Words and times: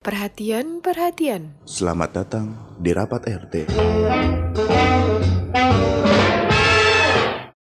Perhatian, 0.00 0.80
perhatian. 0.80 1.60
Selamat 1.68 2.24
datang 2.24 2.56
di 2.80 2.88
rapat 2.88 3.20
RT. 3.20 3.68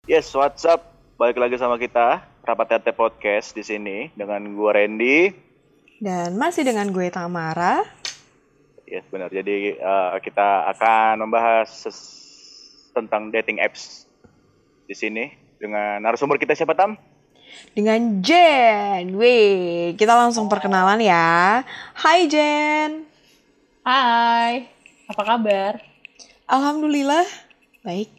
Yes, 0.09 0.33
what's 0.33 0.65
up? 0.65 0.97
Balik 1.21 1.37
lagi 1.37 1.61
sama 1.61 1.77
kita, 1.77 2.25
Rapat 2.41 2.81
RT 2.81 2.97
Podcast 2.97 3.53
di 3.53 3.61
sini 3.61 4.09
dengan 4.17 4.49
gue 4.49 4.65
Randy. 4.65 5.29
Dan 6.01 6.33
masih 6.41 6.65
dengan 6.65 6.89
gue 6.89 7.13
Tamara. 7.13 7.85
Yes, 8.89 9.05
benar. 9.13 9.29
Jadi 9.29 9.77
uh, 9.77 10.17
kita 10.17 10.73
akan 10.73 11.29
membahas 11.29 11.69
tentang 12.97 13.29
dating 13.29 13.61
apps 13.61 14.09
di 14.89 14.97
sini 14.97 15.29
dengan 15.61 16.01
narasumber 16.01 16.41
kita 16.41 16.57
siapa 16.57 16.73
Tam? 16.73 16.97
Dengan 17.73 18.21
Jen. 18.21 19.17
Wih, 19.17 19.97
kita 19.97 20.13
langsung 20.13 20.45
perkenalan 20.47 21.01
ya. 21.01 21.63
Hai 21.97 22.29
Jen. 22.29 23.05
Hai, 23.83 24.69
apa 25.09 25.23
kabar? 25.25 25.81
Alhamdulillah. 26.47 27.25
Baik. 27.83 28.13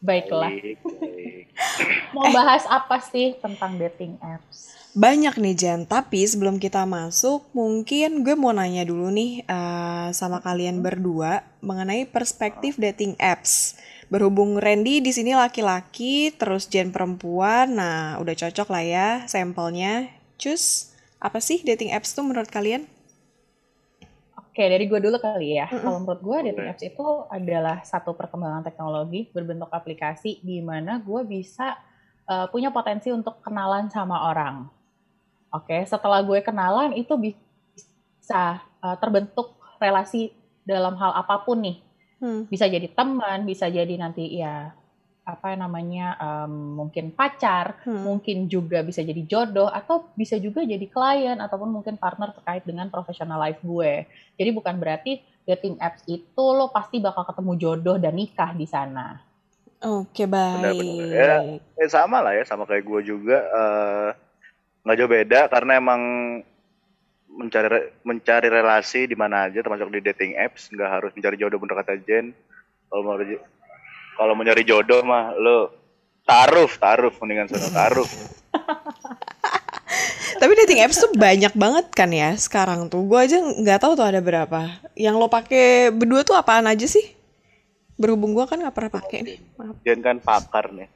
Baiklah. 0.00 0.52
Baik, 0.52 0.78
baik. 0.80 1.46
Mau 2.14 2.28
bahas 2.32 2.64
apa 2.68 3.00
sih 3.02 3.36
tentang 3.40 3.76
dating 3.76 4.16
apps? 4.22 4.76
Banyak 4.96 5.36
nih 5.36 5.52
Jen, 5.52 5.80
tapi 5.84 6.24
sebelum 6.24 6.56
kita 6.56 6.88
masuk, 6.88 7.44
mungkin 7.52 8.24
gue 8.24 8.32
mau 8.32 8.48
nanya 8.56 8.80
dulu 8.80 9.12
nih 9.12 9.44
eh, 9.44 10.08
sama 10.16 10.40
kalian 10.40 10.80
berdua 10.80 11.44
mengenai 11.60 12.08
perspektif 12.08 12.80
dating 12.80 13.12
apps. 13.20 13.76
Berhubung 14.06 14.54
Randy 14.62 15.02
di 15.02 15.10
sini 15.10 15.34
laki-laki, 15.34 16.30
terus 16.30 16.70
Jen 16.70 16.94
perempuan, 16.94 17.74
nah 17.74 18.14
udah 18.22 18.38
cocok 18.38 18.68
lah 18.70 18.84
ya 18.86 19.08
sampelnya. 19.26 20.06
Cus, 20.38 20.94
apa 21.18 21.42
sih 21.42 21.66
dating 21.66 21.90
apps 21.90 22.14
tuh 22.14 22.22
menurut 22.22 22.46
kalian? 22.46 22.86
Oke, 24.38 24.62
dari 24.72 24.86
gue 24.86 25.02
dulu 25.02 25.18
kali 25.18 25.58
ya. 25.58 25.66
Kalau 25.68 26.00
menurut 26.00 26.22
gue 26.22 26.36
dating 26.48 26.68
apps 26.70 26.84
itu 26.86 27.06
adalah 27.28 27.82
satu 27.82 28.14
perkembangan 28.14 28.64
teknologi 28.64 29.26
berbentuk 29.34 29.68
aplikasi 29.74 30.38
di 30.38 30.62
mana 30.62 31.02
gue 31.02 31.26
bisa 31.26 31.74
uh, 32.30 32.46
punya 32.48 32.70
potensi 32.70 33.10
untuk 33.10 33.42
kenalan 33.42 33.90
sama 33.90 34.30
orang. 34.30 34.70
Oke, 35.50 35.82
setelah 35.82 36.22
gue 36.22 36.40
kenalan 36.46 36.94
itu 36.94 37.18
bisa 37.18 38.62
uh, 38.80 38.96
terbentuk 39.02 39.58
relasi 39.82 40.30
dalam 40.62 40.94
hal 40.94 41.10
apa 41.14 41.42
pun 41.42 41.58
nih. 41.62 41.85
Hmm. 42.16 42.48
bisa 42.48 42.64
jadi 42.64 42.88
teman, 42.88 43.44
bisa 43.44 43.68
jadi 43.68 43.92
nanti 44.00 44.40
ya 44.40 44.72
apa 45.26 45.58
namanya 45.58 46.14
em, 46.16 46.52
mungkin 46.78 47.10
pacar, 47.10 47.82
Hmm. 47.82 48.06
mungkin 48.06 48.46
juga 48.46 48.80
bisa 48.80 49.02
jadi 49.02 49.20
jodoh 49.26 49.66
atau 49.66 50.06
bisa 50.14 50.38
juga 50.38 50.62
jadi 50.62 50.86
klien 50.86 51.36
ataupun 51.36 51.66
mungkin 51.68 51.98
partner 51.98 52.30
terkait 52.30 52.62
dengan 52.62 52.86
professional 52.88 53.36
life 53.36 53.58
gue. 53.60 54.06
Jadi 54.38 54.50
bukan 54.54 54.78
berarti 54.78 55.18
dating 55.44 55.76
apps 55.76 56.06
itu 56.06 56.44
lo 56.54 56.70
pasti 56.70 57.02
bakal 57.02 57.26
ketemu 57.26 57.52
jodoh 57.58 57.96
dan 57.98 58.14
nikah 58.14 58.54
di 58.54 58.64
sana. 58.64 59.18
Oke, 59.82 60.24
baik. 60.24 60.56
Benar-benar. 60.56 61.60
Ya, 61.76 61.84
Eh, 61.84 61.90
sama 61.90 62.24
lah 62.24 62.32
ya, 62.32 62.46
sama 62.46 62.64
kayak 62.64 62.86
gue 62.86 63.00
juga. 63.04 63.36
eh, 63.44 64.10
nggak 64.86 64.96
jauh 64.96 65.10
beda 65.10 65.40
karena 65.50 65.72
emang 65.76 66.00
mencari 67.36 67.92
mencari 68.02 68.48
relasi 68.48 69.04
di 69.04 69.14
mana 69.14 69.46
aja, 69.46 69.60
termasuk 69.60 69.92
di 69.92 70.00
dating 70.00 70.34
apps. 70.40 70.72
Nggak 70.72 70.90
harus 70.90 71.10
mencari 71.12 71.36
jodoh 71.36 71.60
bener 71.60 71.76
kata 71.84 72.00
Jen. 72.02 72.32
Kalau 72.88 73.02
mau 73.04 73.16
kalau 74.16 74.32
mau 74.32 74.42
nyari 74.42 74.64
jodoh 74.64 75.04
mah 75.04 75.36
lo 75.36 75.70
taruh, 76.24 76.68
taruh 76.80 77.12
mendingan 77.20 77.52
sana 77.52 77.68
taruh. 77.70 78.08
Tapi 80.40 80.52
dating 80.52 80.84
apps 80.84 81.00
tuh 81.00 81.12
banyak 81.16 81.52
banget 81.56 81.86
kan 81.96 82.12
ya 82.12 82.36
sekarang 82.36 82.92
tuh. 82.92 83.04
Gue 83.08 83.24
aja 83.24 83.40
nggak 83.40 83.80
tahu 83.80 83.92
tuh 83.96 84.04
ada 84.04 84.20
berapa. 84.20 84.68
Yang 84.92 85.14
lo 85.16 85.28
pakai 85.32 85.92
berdua 85.92 86.24
tuh 86.24 86.36
apaan 86.36 86.68
aja 86.68 86.84
sih? 86.84 87.16
Berhubung 87.96 88.36
gue 88.36 88.44
kan 88.44 88.60
nggak 88.60 88.76
pernah 88.76 88.92
pakai 88.92 89.18
nih. 89.24 89.38
Maaf. 89.56 89.76
Jen 89.80 90.00
kan 90.04 90.20
pakar 90.20 90.68
nih. 90.76 90.88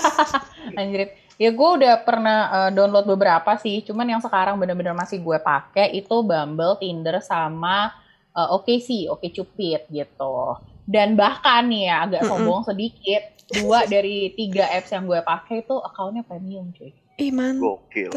Anjir. 0.80 1.12
Ya 1.42 1.50
gue 1.50 1.68
udah 1.82 2.06
pernah 2.06 2.38
uh, 2.54 2.70
download 2.70 3.02
beberapa 3.02 3.58
sih, 3.58 3.82
cuman 3.82 4.06
yang 4.06 4.22
sekarang 4.22 4.62
bener-bener 4.62 4.94
masih 4.94 5.18
gue 5.18 5.42
pakai 5.42 5.90
itu 5.90 6.22
Bumble, 6.22 6.78
Tinder 6.78 7.18
sama 7.18 7.90
uh, 8.30 8.54
OkCupid, 8.54 9.10
OkCupid 9.10 9.90
gitu. 9.90 10.54
Dan 10.86 11.18
bahkan 11.18 11.66
nih 11.66 11.90
ya 11.90 12.06
agak 12.06 12.30
sombong 12.30 12.62
sedikit, 12.62 13.34
dua 13.58 13.90
dari 13.90 14.30
tiga 14.38 14.70
apps 14.70 14.94
yang 14.94 15.10
gue 15.10 15.18
pakai 15.18 15.66
itu 15.66 15.74
akunnya 15.82 16.22
premium 16.22 16.70
cuy. 16.78 16.94
Ih 17.18 17.34
mantap. 17.34 17.82
Gokil. 17.90 18.10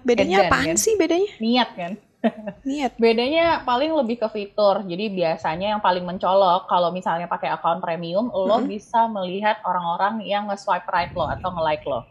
Bedanya 0.00 0.36
Edan, 0.40 0.48
apaan 0.48 0.72
kan? 0.72 0.76
sih 0.80 0.96
bedanya? 0.96 1.32
Niat 1.36 1.70
kan? 1.76 1.92
Niat. 2.68 2.92
Bedanya 2.96 3.60
paling 3.62 3.92
lebih 3.92 4.24
ke 4.24 4.28
fitur. 4.32 4.80
Jadi 4.88 5.12
biasanya 5.12 5.76
yang 5.76 5.82
paling 5.84 6.08
mencolok 6.08 6.64
kalau 6.64 6.88
misalnya 6.96 7.28
pakai 7.28 7.52
akun 7.52 7.84
premium, 7.84 8.32
lo 8.32 8.56
Mm-mm. 8.56 8.72
bisa 8.72 9.04
melihat 9.12 9.60
orang-orang 9.68 10.24
yang 10.24 10.48
nge-swipe 10.48 10.88
right 10.88 11.12
lo 11.12 11.28
atau 11.28 11.52
nge-like 11.52 11.84
lo. 11.84 12.08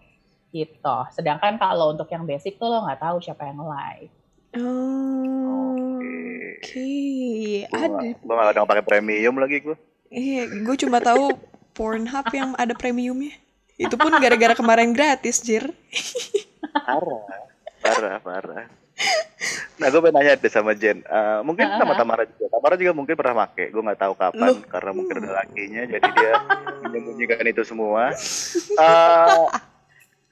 Gitu. 0.52 0.96
Sedangkan 1.12 1.56
kalau 1.56 1.92
untuk 1.92 2.08
yang 2.08 2.24
basic 2.24 2.56
tuh 2.56 2.68
lo 2.68 2.84
nggak 2.84 3.00
tahu 3.00 3.18
siapa 3.20 3.48
yang 3.48 3.58
nge-like. 3.58 4.12
Oh, 4.52 5.98
Oke. 6.60 6.92
Gue 7.66 7.74
Ada. 7.74 7.88
gak, 7.88 8.20
gua 8.22 8.34
gak 8.36 8.48
kadang 8.52 8.68
pakai 8.68 8.84
premium 8.84 9.36
lagi 9.36 9.58
gue. 9.60 9.78
Iya, 10.12 10.44
gue 10.62 10.76
cuma 10.78 11.00
tahu 11.00 11.34
Pornhub 11.72 12.28
yang 12.30 12.52
ada 12.54 12.76
premiumnya. 12.76 13.32
Itu 13.80 13.96
pun 13.96 14.12
gara-gara 14.14 14.54
kemarin 14.54 14.92
gratis, 14.92 15.40
Jir. 15.40 15.72
Parah. 16.70 17.24
Parah, 17.82 18.18
parah. 18.20 18.66
Nah, 19.82 19.90
gue 19.90 19.98
pengen 19.98 20.14
nanya 20.14 20.38
deh 20.38 20.52
sama 20.52 20.78
Jen. 20.78 21.02
Eh, 21.02 21.40
mungkin 21.42 21.66
Ah, 21.66 21.82
sama 21.82 21.96
ah. 21.96 21.98
Tamara 21.98 22.24
juga. 22.28 22.46
Tamara 22.54 22.76
juga 22.78 22.92
mungkin 22.94 23.16
pernah 23.18 23.34
make. 23.42 23.74
Gue 23.74 23.82
nggak 23.82 23.98
tahu 23.98 24.14
kapan 24.14 24.48
Loh. 24.54 24.62
karena 24.70 24.92
mungkin 24.94 25.16
ada 25.18 25.32
lakinya, 25.42 25.82
jadi 25.90 26.08
dia 26.12 26.32
menyembunyikan 26.86 27.46
itu 27.48 27.64
semua. 27.66 28.14
Eh, 28.14 29.42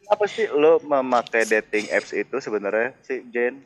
apa 0.10 0.26
sih 0.26 0.50
lo 0.50 0.82
memakai 0.82 1.46
dating 1.46 1.86
apps 1.94 2.12
itu 2.18 2.42
sebenarnya 2.42 2.98
sih 3.06 3.22
Jen? 3.30 3.62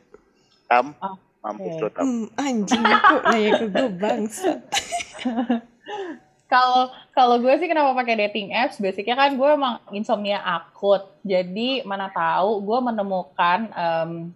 Tam? 0.68 0.92
Oh, 1.00 1.16
Mampus 1.40 1.74
oke. 1.76 1.80
lo 1.80 1.88
Tam. 1.88 2.04
Hmm, 2.04 2.26
anjing 2.36 2.82
kok 2.84 3.22
nanya 3.32 3.50
ke 3.56 3.66
gue 3.72 3.88
bangsa. 3.96 4.52
Kalau 6.44 6.92
kalau 7.16 7.42
gue 7.42 7.50
sih 7.58 7.66
kenapa 7.66 7.96
pakai 7.98 8.14
dating 8.28 8.54
apps? 8.54 8.78
Basicnya 8.78 9.18
kan 9.18 9.34
gue 9.34 9.48
emang 9.48 9.80
insomnia 9.90 10.38
akut. 10.38 11.02
Jadi 11.26 11.82
mana 11.82 12.12
tahu 12.12 12.62
gue 12.62 12.78
menemukan 12.78 13.74
em, 13.74 14.30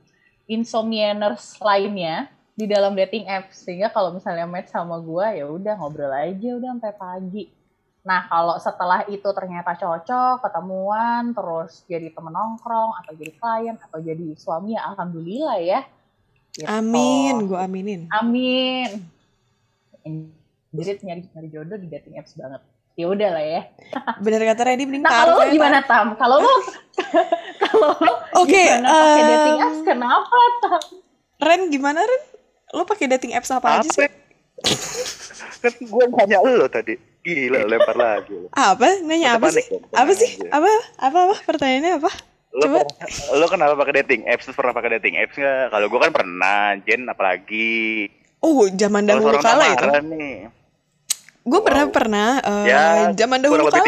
insomnianers 0.50 1.60
lainnya 1.62 2.26
di 2.58 2.66
dalam 2.66 2.98
dating 2.98 3.28
apps 3.30 3.62
sehingga 3.62 3.92
kalau 3.94 4.10
misalnya 4.10 4.50
match 4.50 4.74
sama 4.74 4.98
gue 4.98 5.26
ya 5.38 5.46
udah 5.46 5.78
ngobrol 5.78 6.10
aja 6.10 6.58
udah 6.58 6.68
sampai 6.74 6.92
pagi. 6.96 7.44
Nah 8.08 8.24
kalau 8.24 8.56
setelah 8.56 9.04
itu 9.04 9.28
ternyata 9.36 9.76
cocok, 9.76 10.40
ketemuan, 10.40 11.36
terus 11.36 11.84
jadi 11.84 12.08
temen 12.08 12.32
nongkrong 12.32 12.96
atau 13.04 13.12
jadi 13.12 13.32
klien 13.36 13.76
atau 13.76 14.00
jadi 14.00 14.32
suami 14.32 14.72
ya 14.72 14.88
alhamdulillah 14.88 15.60
ya. 15.60 15.84
Gitu. 16.56 16.64
Amin, 16.64 17.44
gue 17.44 17.58
aminin. 17.60 18.08
Amin. 18.08 19.04
Jadi 20.72 21.04
nyari 21.04 21.20
nyari 21.36 21.48
jodoh 21.52 21.76
di 21.76 21.92
dating 21.92 22.16
apps 22.16 22.32
banget. 22.32 22.64
Ya 22.96 23.06
udah 23.12 23.28
lah 23.28 23.44
ya. 23.44 23.62
Bener 24.24 24.40
kata 24.42 24.72
Randy 24.72 24.88
mending 24.88 25.04
Nah 25.04 25.12
kalau 25.12 25.38
lo 25.38 25.44
gimana 25.52 25.78
tam? 25.84 26.06
Kalau 26.16 26.36
lo 26.40 26.54
kalau 27.68 27.92
lo 27.92 28.12
Oke, 28.40 28.56
gimana 28.56 28.88
pakai 28.88 29.20
eh, 29.20 29.28
dating 29.28 29.58
apps 29.60 29.80
kenapa 29.84 30.38
tam? 30.64 30.80
Ren 31.44 31.62
gimana 31.68 32.00
Ren? 32.00 32.22
Lo 32.72 32.88
pakai 32.88 33.06
dating 33.12 33.36
apps 33.36 33.52
apa, 33.52 33.84
aja 33.84 33.88
sih? 33.92 34.08
kan 35.62 35.74
gue 35.76 36.04
nanya 36.16 36.40
lo 36.40 36.66
tadi. 36.72 37.07
Gila, 37.20 37.60
lempar 37.64 37.94
lagi. 37.94 38.36
Apa? 38.50 39.02
Nanya 39.02 39.36
apa 39.36 39.50
sih? 39.50 39.60
ya, 39.62 39.78
Apa 39.92 40.12
sih? 40.12 40.30
aja. 40.38 40.48
Apa? 40.54 40.68
Apa? 40.98 41.18
Apa? 41.24 41.36
Pertanyaannya 41.44 41.92
apa? 41.98 42.10
Lo, 42.48 42.64
Coba. 42.64 42.78
pernah- 42.80 43.10
lo 43.34 43.46
kenapa 43.46 43.74
pakai 43.76 43.94
dating 44.00 44.22
apps? 44.24 44.48
Pernah 44.48 44.72
pakai 44.72 44.90
dating 44.96 45.14
apps 45.16 45.34
nggak? 45.34 45.64
Kalau 45.68 45.86
gue 45.86 46.00
kan 46.00 46.10
pernah, 46.10 46.56
Jen 46.80 47.02
apalagi. 47.04 48.08
Oh, 48.38 48.64
zaman 48.70 49.04
dahulu 49.04 49.36
kala 49.36 49.64
itu. 49.68 49.86
Nih. 50.08 50.48
Gue 51.42 51.60
pernah 51.60 51.84
Wow. 51.84 51.92
pernah 51.92 52.28
eh, 52.38 52.64
Ya, 52.66 52.82
zaman 53.12 53.38
dahulu 53.40 53.66
kala. 53.66 53.82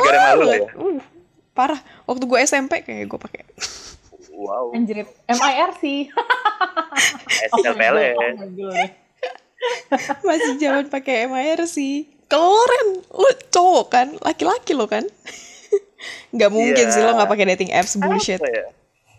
ya. 0.50 0.68
Uh, 0.72 0.98
parah. 1.52 1.80
Waktu 2.04 2.24
gue 2.24 2.38
SMP 2.40 2.82
kayak 2.82 3.06
gue 3.06 3.18
pakai. 3.20 3.42
Wow. 4.32 4.72
Anjir, 4.72 5.04
MIRC. 5.26 5.82
SLPLS. 7.52 8.16
Oh 8.16 8.32
my 8.34 8.48
God. 8.50 8.90
Masih 10.20 10.52
zaman 10.56 10.84
pakai 10.88 11.24
MIR 11.26 11.60
Ren, 12.38 12.88
lo 13.08 13.30
cowok 13.48 13.86
kan, 13.88 14.08
laki-laki 14.20 14.72
lo 14.72 14.86
kan. 14.86 15.02
Gak 16.32 16.48
mungkin 16.48 16.86
Iya. 16.86 16.92
sih 16.92 17.02
lo 17.02 17.12
gak 17.12 17.28
pakai 17.28 17.46
dating 17.50 17.70
apps 17.70 17.96
bullshit. 17.96 18.38
Apa 18.38 18.48
ya? 18.48 18.66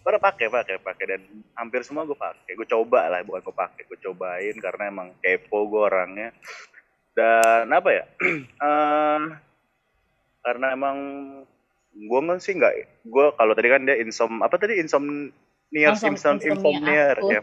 Pernah 0.02 0.18
pakai, 0.20 0.48
pakai, 0.48 0.76
pakai 0.78 1.06
dan 1.08 1.22
hampir 1.54 1.82
semua 1.82 2.02
gue 2.04 2.16
pakai. 2.16 2.56
Gue 2.56 2.66
coba 2.66 3.06
lah, 3.06 3.22
bukan 3.22 3.42
gue 3.42 3.54
pakai, 3.54 3.82
gue 3.84 4.00
cobain 4.00 4.56
karena 4.56 4.84
emang 4.88 5.14
kepo 5.20 5.68
gue 5.68 5.82
orangnya. 5.84 6.30
Dan 7.12 7.70
apa 7.70 7.90
ya? 7.92 8.04
Eh, 8.58 9.20
karena 10.42 10.68
emang 10.72 10.98
gue 11.92 12.20
nggak 12.20 12.40
sih 12.40 12.56
nggak, 12.56 12.74
gue 13.04 13.26
kalau 13.32 13.54
tadi 13.54 13.68
kan 13.68 13.84
dia 13.84 13.94
insom 13.94 14.40
apa 14.40 14.56
tadi 14.56 14.80
insomnia, 14.80 15.30
Insom- 15.70 16.16
insom, 16.16 16.40
insomnia 16.40 16.50
insomnia 16.50 17.04
akut. 17.14 17.30
ya. 17.30 17.42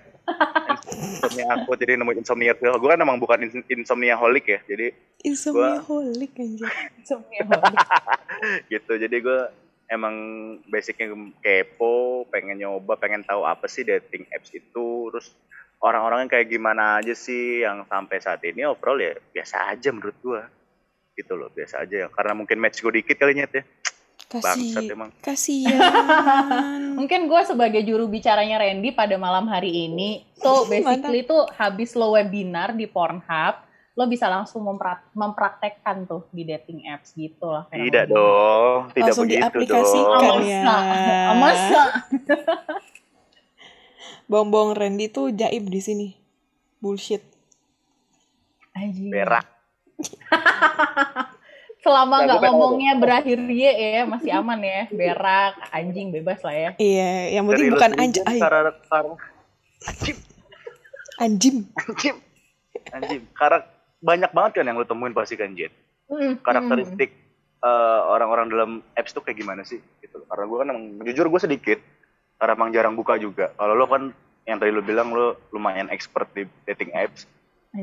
Insomnia 0.89 1.47
aku 1.55 1.73
jadi 1.77 1.97
nemu 1.97 2.13
insomnia 2.17 2.53
tuh 2.55 2.75
gue 2.75 2.89
kan 2.89 3.01
emang 3.01 3.19
bukan 3.19 3.39
ins- 3.45 3.69
insomnia 3.69 4.15
holik 4.19 4.47
ya 4.49 4.61
jadi 4.67 4.93
Insomnia 5.27 5.83
holik 5.83 6.31
anjir. 6.39 6.71
Insomnia. 7.03 7.43
gitu 8.71 8.93
jadi 8.95 9.17
gue 9.19 9.41
emang 9.91 10.15
basicnya 10.69 11.11
kepo 11.43 12.23
pengen 12.31 12.61
nyoba 12.63 12.95
pengen 13.01 13.27
tahu 13.27 13.43
apa 13.43 13.67
sih 13.67 13.83
dating 13.83 14.29
apps 14.31 14.55
itu 14.55 15.11
terus 15.11 15.35
orang-orangnya 15.83 16.39
kayak 16.39 16.51
gimana 16.53 17.03
aja 17.03 17.15
sih 17.19 17.67
yang 17.67 17.83
sampai 17.89 18.23
saat 18.23 18.43
ini 18.45 18.63
overall 18.63 19.01
ya 19.01 19.17
biasa 19.35 19.75
aja 19.75 19.91
menurut 19.91 20.15
gue 20.23 20.43
gitu 21.19 21.35
loh 21.35 21.51
biasa 21.51 21.83
aja 21.83 22.07
ya 22.07 22.09
karena 22.15 22.33
mungkin 22.39 22.63
match 22.63 22.79
gue 22.79 22.95
dikit 22.95 23.19
kali 23.19 23.35
nyet 23.35 23.51
ya 23.51 23.63
Kasih 24.29 24.93
emang 24.93 25.09
kasihan. 25.25 25.81
Mungkin 27.01 27.33
gue 27.33 27.41
sebagai 27.49 27.81
juru 27.81 28.13
bicaranya 28.13 28.61
Randy 28.61 28.93
pada 28.93 29.17
malam 29.17 29.49
hari 29.49 29.89
ini, 29.89 30.29
so 30.37 30.63
basically 30.73 31.25
tuh 31.25 31.49
habis 31.57 31.97
lo 31.97 32.13
webinar 32.13 32.77
di 32.77 32.85
Pornhub, 32.85 33.57
lo 33.97 34.05
bisa 34.05 34.29
langsung 34.29 34.69
mempra- 34.69 35.09
mempraktekkan 35.17 36.05
tuh 36.05 36.29
di 36.29 36.45
dating 36.45 36.85
apps 36.93 37.17
gitu 37.17 37.49
lah. 37.49 37.65
tidak 37.73 38.13
fenomenanya. 38.13 38.13
dong 38.13 38.81
tidak 38.93 39.05
Langsung 39.09 39.25
begitu 39.25 39.41
diaplikasikan 39.41 40.21
dong 40.21 40.45
ya. 40.45 40.63
Masa? 40.69 41.33
Masa? 41.33 41.83
Bongbong 44.29 44.77
Randy 44.77 45.09
tuh 45.09 45.33
jaib 45.33 45.73
di 45.73 45.81
sini. 45.81 46.09
Bullshit. 46.85 47.25
Anjing. 48.77 49.09
berak 49.09 49.49
Selama 51.79 52.27
nggak 52.27 52.43
ngomongnya 52.43 52.93
berakhir 52.99 53.39
ye 53.47 53.73
ya, 53.73 54.03
masih 54.03 54.31
aman 54.35 54.59
ya. 54.61 54.91
Berak, 54.91 55.55
anjing 55.71 56.11
bebas 56.11 56.43
lah 56.43 56.55
ya. 56.55 56.71
Iya, 56.77 57.39
yang 57.39 57.45
penting 57.47 57.71
Dari 57.71 57.75
bukan 57.75 57.91
lo 57.91 57.99
anj 58.03 58.17
sendiri, 58.19 58.35
ay, 58.35 58.39
karakter 58.43 59.05
anjim. 59.89 60.17
anjing 61.19 62.17
anjing 62.95 63.23
karena 63.35 63.59
banyak 63.99 64.31
banget 64.31 64.53
kan 64.63 64.67
yang 64.71 64.79
lo 64.79 64.87
temuin 64.87 65.15
pasti 65.15 65.35
kan 65.35 65.55
Mm, 66.09 66.41
karakteristik 66.41 67.13
eh, 67.61 68.01
orang-orang 68.09 68.49
dalam 68.49 68.71
apps 68.97 69.13
tuh 69.13 69.21
kayak 69.21 69.45
gimana 69.45 69.61
sih 69.61 69.77
gitu 70.01 70.25
karena 70.25 70.45
gue 70.49 70.57
kan 70.57 70.69
emang 70.73 70.85
jujur 71.05 71.29
gue 71.29 71.37
sedikit 71.37 71.79
karena 72.41 72.57
emang 72.57 72.73
jarang 72.73 72.97
buka 72.97 73.21
juga. 73.21 73.53
Kalau 73.61 73.77
lo 73.77 73.85
kan 73.85 74.09
yang 74.49 74.57
tadi 74.57 74.73
lo 74.73 74.81
bilang 74.81 75.13
lo 75.13 75.37
lumayan 75.53 75.93
expert 75.93 76.33
di 76.33 76.49
dating 76.65 76.97
apps. 76.97 77.29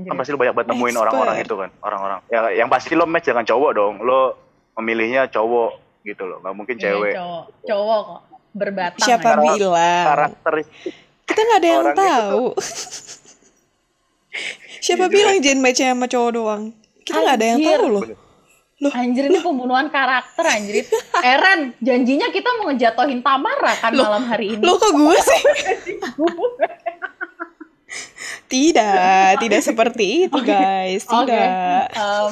Kan 0.03 0.15
pasti 0.19 0.31
lo 0.35 0.39
banyak 0.41 0.53
banget 0.53 0.69
nemuin 0.75 0.95
orang-orang 0.99 1.35
itu 1.39 1.55
kan 1.55 1.69
orang-orang 1.79 2.19
ya 2.27 2.39
yang 2.51 2.67
pasti 2.67 2.91
lo 2.99 3.07
match 3.07 3.31
dengan 3.31 3.47
cowok 3.47 3.71
dong 3.71 3.95
lo 4.03 4.19
memilihnya 4.75 5.31
cowok 5.31 6.03
gitu 6.03 6.27
loh 6.27 6.43
nggak 6.43 6.53
mungkin 6.53 6.75
Iya, 6.75 6.83
cewek 6.91 7.13
cowok, 7.15 7.43
cowok 7.63 7.99
kok 8.03 8.21
berbatang. 8.55 9.03
Siapa 9.03 9.35
aja. 9.35 9.41
bilang? 9.43 10.05
karakteristik 10.07 10.93
Kita 11.25 11.39
nggak 11.41 11.59
ada 11.59 11.67
yang 11.67 11.87
tahu. 11.91 12.45
Siapa 14.85 15.05
Iya, 15.09 15.11
bilang 15.11 15.37
Jen 15.41 15.59
match 15.59 15.81
sama 15.81 16.05
cowok 16.05 16.31
doang? 16.31 16.63
Kita 17.01 17.17
nggak 17.17 17.37
ada 17.41 17.45
yang 17.45 17.59
tahu 17.65 17.85
loh. 17.89 18.03
Anjir 18.91 19.31
ini 19.31 19.39
pembunuhan 19.41 19.87
karakter 19.89 20.45
anjir. 20.45 20.85
Eren, 21.33 21.73
janjinya 21.81 22.29
kita 22.29 22.49
mau 22.59 22.69
ngejatohin 22.69 23.23
Tamara 23.23 23.73
kan 23.81 23.95
malam 23.95 24.27
hari 24.29 24.59
ini. 24.59 24.61
Lo 24.61 24.77
kok 24.77 24.93
gue 24.93 25.17
sih? 25.17 25.41
tidak, 28.53 29.39
tidak 29.41 29.61
seperti 29.61 30.27
itu 30.27 30.39
guys. 30.41 31.03
Oke. 31.07 31.31
Tidak. 31.31 31.85
Em, 31.95 32.31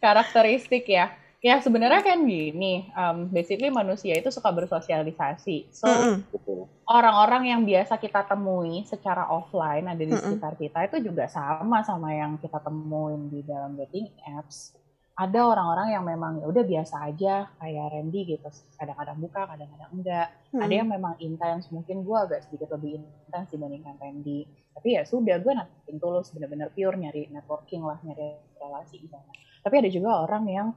karakteristik 0.00 0.84
ya. 0.88 1.12
Ya 1.40 1.56
sebenarnya 1.56 2.04
kan 2.04 2.20
gini, 2.28 2.92
em, 2.92 3.16
basically 3.32 3.72
manusia 3.72 4.12
itu 4.12 4.28
suka 4.28 4.52
bersosialisasi. 4.52 5.72
So 5.72 5.88
gitu. 6.36 6.68
orang-orang 6.84 7.48
yang 7.48 7.62
biasa 7.64 7.96
kita 7.96 8.28
temui 8.28 8.84
secara 8.84 9.24
offline 9.32 9.88
ada 9.88 10.02
di 10.04 10.12
Mm-mm. 10.12 10.20
sekitar 10.20 10.54
kita 10.60 10.78
itu 10.92 11.08
juga 11.08 11.24
sama 11.32 11.80
sama 11.80 12.12
yang 12.12 12.36
kita 12.36 12.60
temuin 12.60 13.32
di 13.32 13.40
dalam 13.40 13.72
dating 13.80 14.12
apps. 14.36 14.76
Ada 15.20 15.40
orang-orang 15.44 15.92
yang 15.92 16.04
memang 16.08 16.40
ya 16.40 16.48
udah 16.48 16.64
biasa 16.64 17.12
aja 17.12 17.44
kayak 17.60 17.92
Randy 17.92 18.20
gitu, 18.24 18.48
kadang-kadang 18.80 19.20
buka, 19.20 19.42
kadang-kadang 19.52 19.90
enggak. 19.92 20.32
Ada 20.48 20.64
Mm-mm. 20.64 20.78
yang 20.80 20.88
memang 20.88 21.14
intens, 21.20 21.68
mungkin 21.68 22.00
gue 22.08 22.16
agak 22.16 22.48
sedikit 22.48 22.72
lebih 22.72 23.04
intens 23.04 23.52
dibandingkan 23.52 24.00
Randy. 24.00 24.48
Tapi 24.72 24.96
ya 24.96 25.04
sudah, 25.04 25.36
gue 25.44 25.52
nating 25.52 26.00
tulus, 26.00 26.32
bener-bener 26.32 26.72
pure 26.72 26.96
nyari 26.96 27.28
networking 27.28 27.84
lah, 27.84 28.00
nyari 28.00 28.40
relasi 28.56 29.04
sana. 29.12 29.28
Tapi 29.60 29.74
ada 29.76 29.88
juga 29.92 30.24
orang 30.24 30.44
yang 30.48 30.68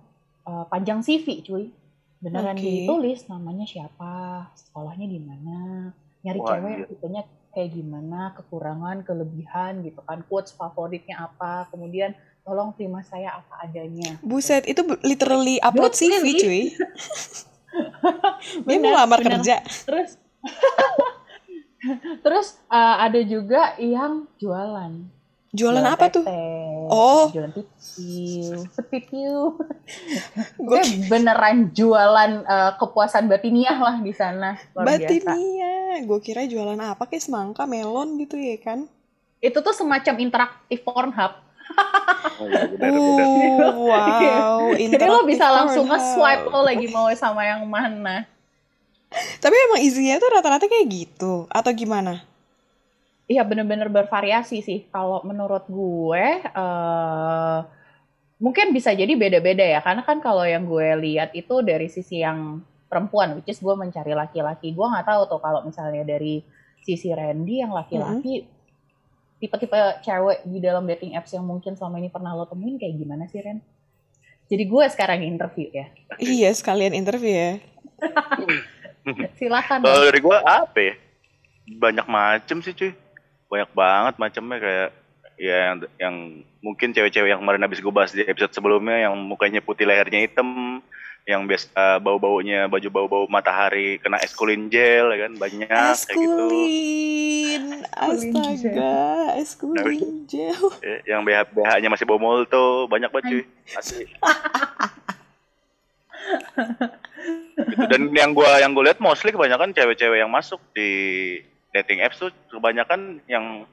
uh, 0.44 0.68
panjang 0.68 1.00
CV 1.00 1.40
cuy. 1.40 1.72
Beneran 2.20 2.60
Oke. 2.60 2.64
ditulis 2.64 3.24
namanya 3.32 3.64
siapa, 3.64 4.48
sekolahnya 4.60 5.08
di 5.08 5.20
mana, 5.24 5.92
nyari 6.24 6.40
Wah, 6.40 6.48
cewek 6.56 6.76
iya. 6.76 6.86
tipenya 6.88 7.22
kayak 7.54 7.70
gimana, 7.76 8.34
kekurangan, 8.34 9.06
kelebihan 9.06 9.84
gitu 9.86 10.02
kan, 10.04 10.24
quotes 10.26 10.56
favoritnya 10.56 11.20
apa, 11.20 11.70
kemudian 11.70 12.18
tolong 12.44 12.76
terima 12.76 13.02
saya 13.08 13.40
apa 13.40 13.64
adanya. 13.64 14.20
Buset, 14.20 14.68
itu 14.68 14.84
literally 15.02 15.58
upload 15.64 15.96
CV 15.96 16.26
cuy. 16.40 16.64
Dia 18.68 18.78
mau 18.78 18.94
lamar 18.94 19.20
bener. 19.24 19.42
kerja. 19.42 19.66
Terus 19.66 20.22
Terus 22.24 22.48
uh, 22.72 22.96
ada 23.04 23.20
juga 23.24 23.76
yang 23.80 24.28
jualan. 24.40 24.92
Jualan 25.54 25.86
apa 25.86 26.10
tuh? 26.10 26.26
tete, 26.26 26.64
Oh. 26.90 27.30
Jualan 27.30 27.54
pipiu, 27.54 28.66
sepipiu. 28.74 29.38
Gue 30.68 30.82
beneran 31.06 31.70
jualan 31.70 32.32
uh, 32.42 32.72
kepuasan 32.82 33.30
batiniah 33.30 33.78
lah 33.78 34.02
di 34.02 34.10
sana. 34.16 34.58
Luar 34.74 34.98
biasa. 34.98 35.30
Batinia. 35.30 35.76
Gue 36.10 36.20
kira 36.26 36.50
jualan 36.50 36.80
apa 36.80 37.06
kayak 37.06 37.22
semangka, 37.22 37.70
melon 37.70 38.18
gitu 38.18 38.34
ya 38.34 38.58
kan? 38.58 38.90
Itu 39.44 39.62
tuh 39.62 39.76
semacam 39.78 40.16
interaktif 40.24 40.82
Pornhub. 40.82 41.34
Oh, 42.40 42.46
iya, 42.50 42.66
benar, 42.68 42.92
benar. 42.92 43.74
Oh, 43.74 43.88
wow. 43.88 44.60
Jadi 44.94 45.06
lo 45.06 45.24
bisa 45.24 45.46
langsung 45.50 45.86
Pornhub. 45.86 46.02
nge-swipe 46.02 46.46
lo 46.50 46.62
lagi 46.66 46.88
mau 46.90 47.08
sama 47.16 47.42
yang 47.46 47.64
mana. 47.70 48.26
Tapi 49.14 49.56
emang 49.70 49.82
isinya 49.86 50.18
tuh 50.18 50.30
rata-rata 50.34 50.66
kayak 50.66 50.90
gitu 50.90 51.46
atau 51.54 51.72
gimana? 51.72 52.26
Iya 53.30 53.46
bener-bener 53.46 53.88
bervariasi 53.88 54.66
sih. 54.66 54.80
Kalau 54.90 55.22
menurut 55.24 55.70
gue, 55.70 56.26
eh 56.44 57.60
mungkin 58.42 58.76
bisa 58.76 58.92
jadi 58.92 59.14
beda-beda 59.16 59.64
ya. 59.64 59.80
Karena 59.80 60.04
kan 60.04 60.20
kalau 60.20 60.44
yang 60.44 60.66
gue 60.68 60.98
lihat 61.00 61.32
itu 61.38 61.62
dari 61.64 61.88
sisi 61.88 62.20
yang 62.20 62.60
perempuan, 62.92 63.40
which 63.40 63.50
is 63.54 63.62
gue 63.62 63.76
mencari 63.78 64.12
laki-laki. 64.12 64.76
Gue 64.76 64.86
nggak 64.90 65.08
tahu 65.08 65.22
tuh 65.30 65.40
kalau 65.40 65.64
misalnya 65.64 66.04
dari 66.04 66.44
sisi 66.84 67.14
Randy 67.16 67.64
yang 67.64 67.72
laki-laki, 67.72 68.44
tipe-tipe 69.44 69.76
cewek 70.08 70.40
di 70.48 70.64
dalam 70.64 70.88
dating 70.88 71.20
apps 71.20 71.36
yang 71.36 71.44
mungkin 71.44 71.76
selama 71.76 72.00
ini 72.00 72.08
pernah 72.08 72.32
lo 72.32 72.48
temuin 72.48 72.80
kayak 72.80 72.96
gimana 72.96 73.28
sih 73.28 73.44
Ren? 73.44 73.60
Jadi 74.48 74.64
gue 74.64 74.84
sekarang 74.88 75.20
interview 75.20 75.68
ya. 75.68 75.92
Iya, 76.16 76.56
sekalian 76.56 76.96
interview 76.96 77.36
ya. 77.36 77.52
Silakan. 79.40 79.84
Kalau 79.84 80.08
dari 80.08 80.20
gua 80.24 80.40
apa 80.48 80.80
ya? 80.80 80.94
Banyak 81.68 82.08
macem 82.08 82.64
sih 82.64 82.72
cuy. 82.72 82.96
Banyak 83.52 83.72
banget 83.76 84.16
macamnya 84.16 84.58
kayak 84.64 84.90
ya 85.36 85.58
yang, 85.68 85.78
yang 86.00 86.16
mungkin 86.64 86.96
cewek-cewek 86.96 87.36
yang 87.36 87.44
kemarin 87.44 87.68
habis 87.68 87.84
gue 87.84 87.92
bahas 87.92 88.16
di 88.16 88.24
episode 88.24 88.56
sebelumnya 88.56 89.10
yang 89.10 89.18
mukanya 89.20 89.60
putih 89.60 89.84
lehernya 89.84 90.24
hitam 90.24 90.80
yang 91.24 91.48
biasa 91.48 91.98
bau-baunya 91.98 92.68
baju 92.68 92.88
bau-bau 92.90 93.24
matahari 93.28 93.96
kena 93.98 94.20
eskulin 94.20 94.68
gel 94.68 95.08
ya 95.08 95.24
kan 95.24 95.34
banyak 95.34 95.68
kayak 95.72 96.04
gitu 96.12 96.44
Eskulin. 96.44 97.64
Astaga, 97.88 98.96
eskulin 99.38 100.26
gel. 100.26 100.60
Ya, 100.82 100.98
yang 101.16 101.24
BH 101.24 101.48
BH-nya 101.50 101.88
masih 101.88 102.04
bau 102.04 102.20
molto 102.20 102.86
banyak 102.86 103.08
banget 103.08 103.26
cuy 103.26 103.42
asli 103.74 104.04
gitu. 104.04 104.20
dan 107.88 108.02
yang 108.12 108.32
gua 108.32 108.60
yang 108.60 108.72
gue 108.72 108.84
lihat 108.84 109.00
mostly 109.00 109.32
kebanyakan 109.32 109.72
cewek-cewek 109.72 110.18
yang 110.18 110.30
masuk 110.30 110.60
di 110.74 110.90
dating 111.72 112.00
apps 112.00 112.20
tuh 112.20 112.32
kebanyakan 112.50 113.24
yang 113.26 113.64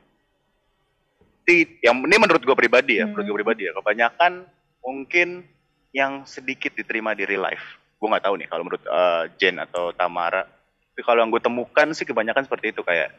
ti- 1.42 1.78
yang 1.80 1.98
ini 1.98 2.16
menurut 2.16 2.40
gue 2.40 2.54
pribadi 2.54 2.98
ya 2.98 3.06
menurut 3.06 3.24
gue 3.24 3.28
Hmm. 3.28 3.40
pribadi 3.42 3.62
ya 3.66 3.72
kebanyakan 3.74 4.32
mungkin 4.80 5.28
yang 5.90 6.24
sedikit 6.26 6.74
diterima 6.74 7.14
di 7.14 7.26
real 7.26 7.46
life. 7.46 7.78
Gue 7.98 8.08
nggak 8.08 8.24
tahu 8.24 8.34
nih 8.40 8.48
kalau 8.48 8.62
menurut 8.64 8.84
eh, 8.86 9.24
Jen 9.36 9.58
atau 9.60 9.92
Tamara. 9.92 10.46
Tapi 10.90 11.02
kalau 11.04 11.22
yang 11.22 11.30
gue 11.30 11.42
temukan 11.42 11.88
sih 11.92 12.06
kebanyakan 12.06 12.46
seperti 12.46 12.72
itu 12.72 12.82
kayak 12.82 13.10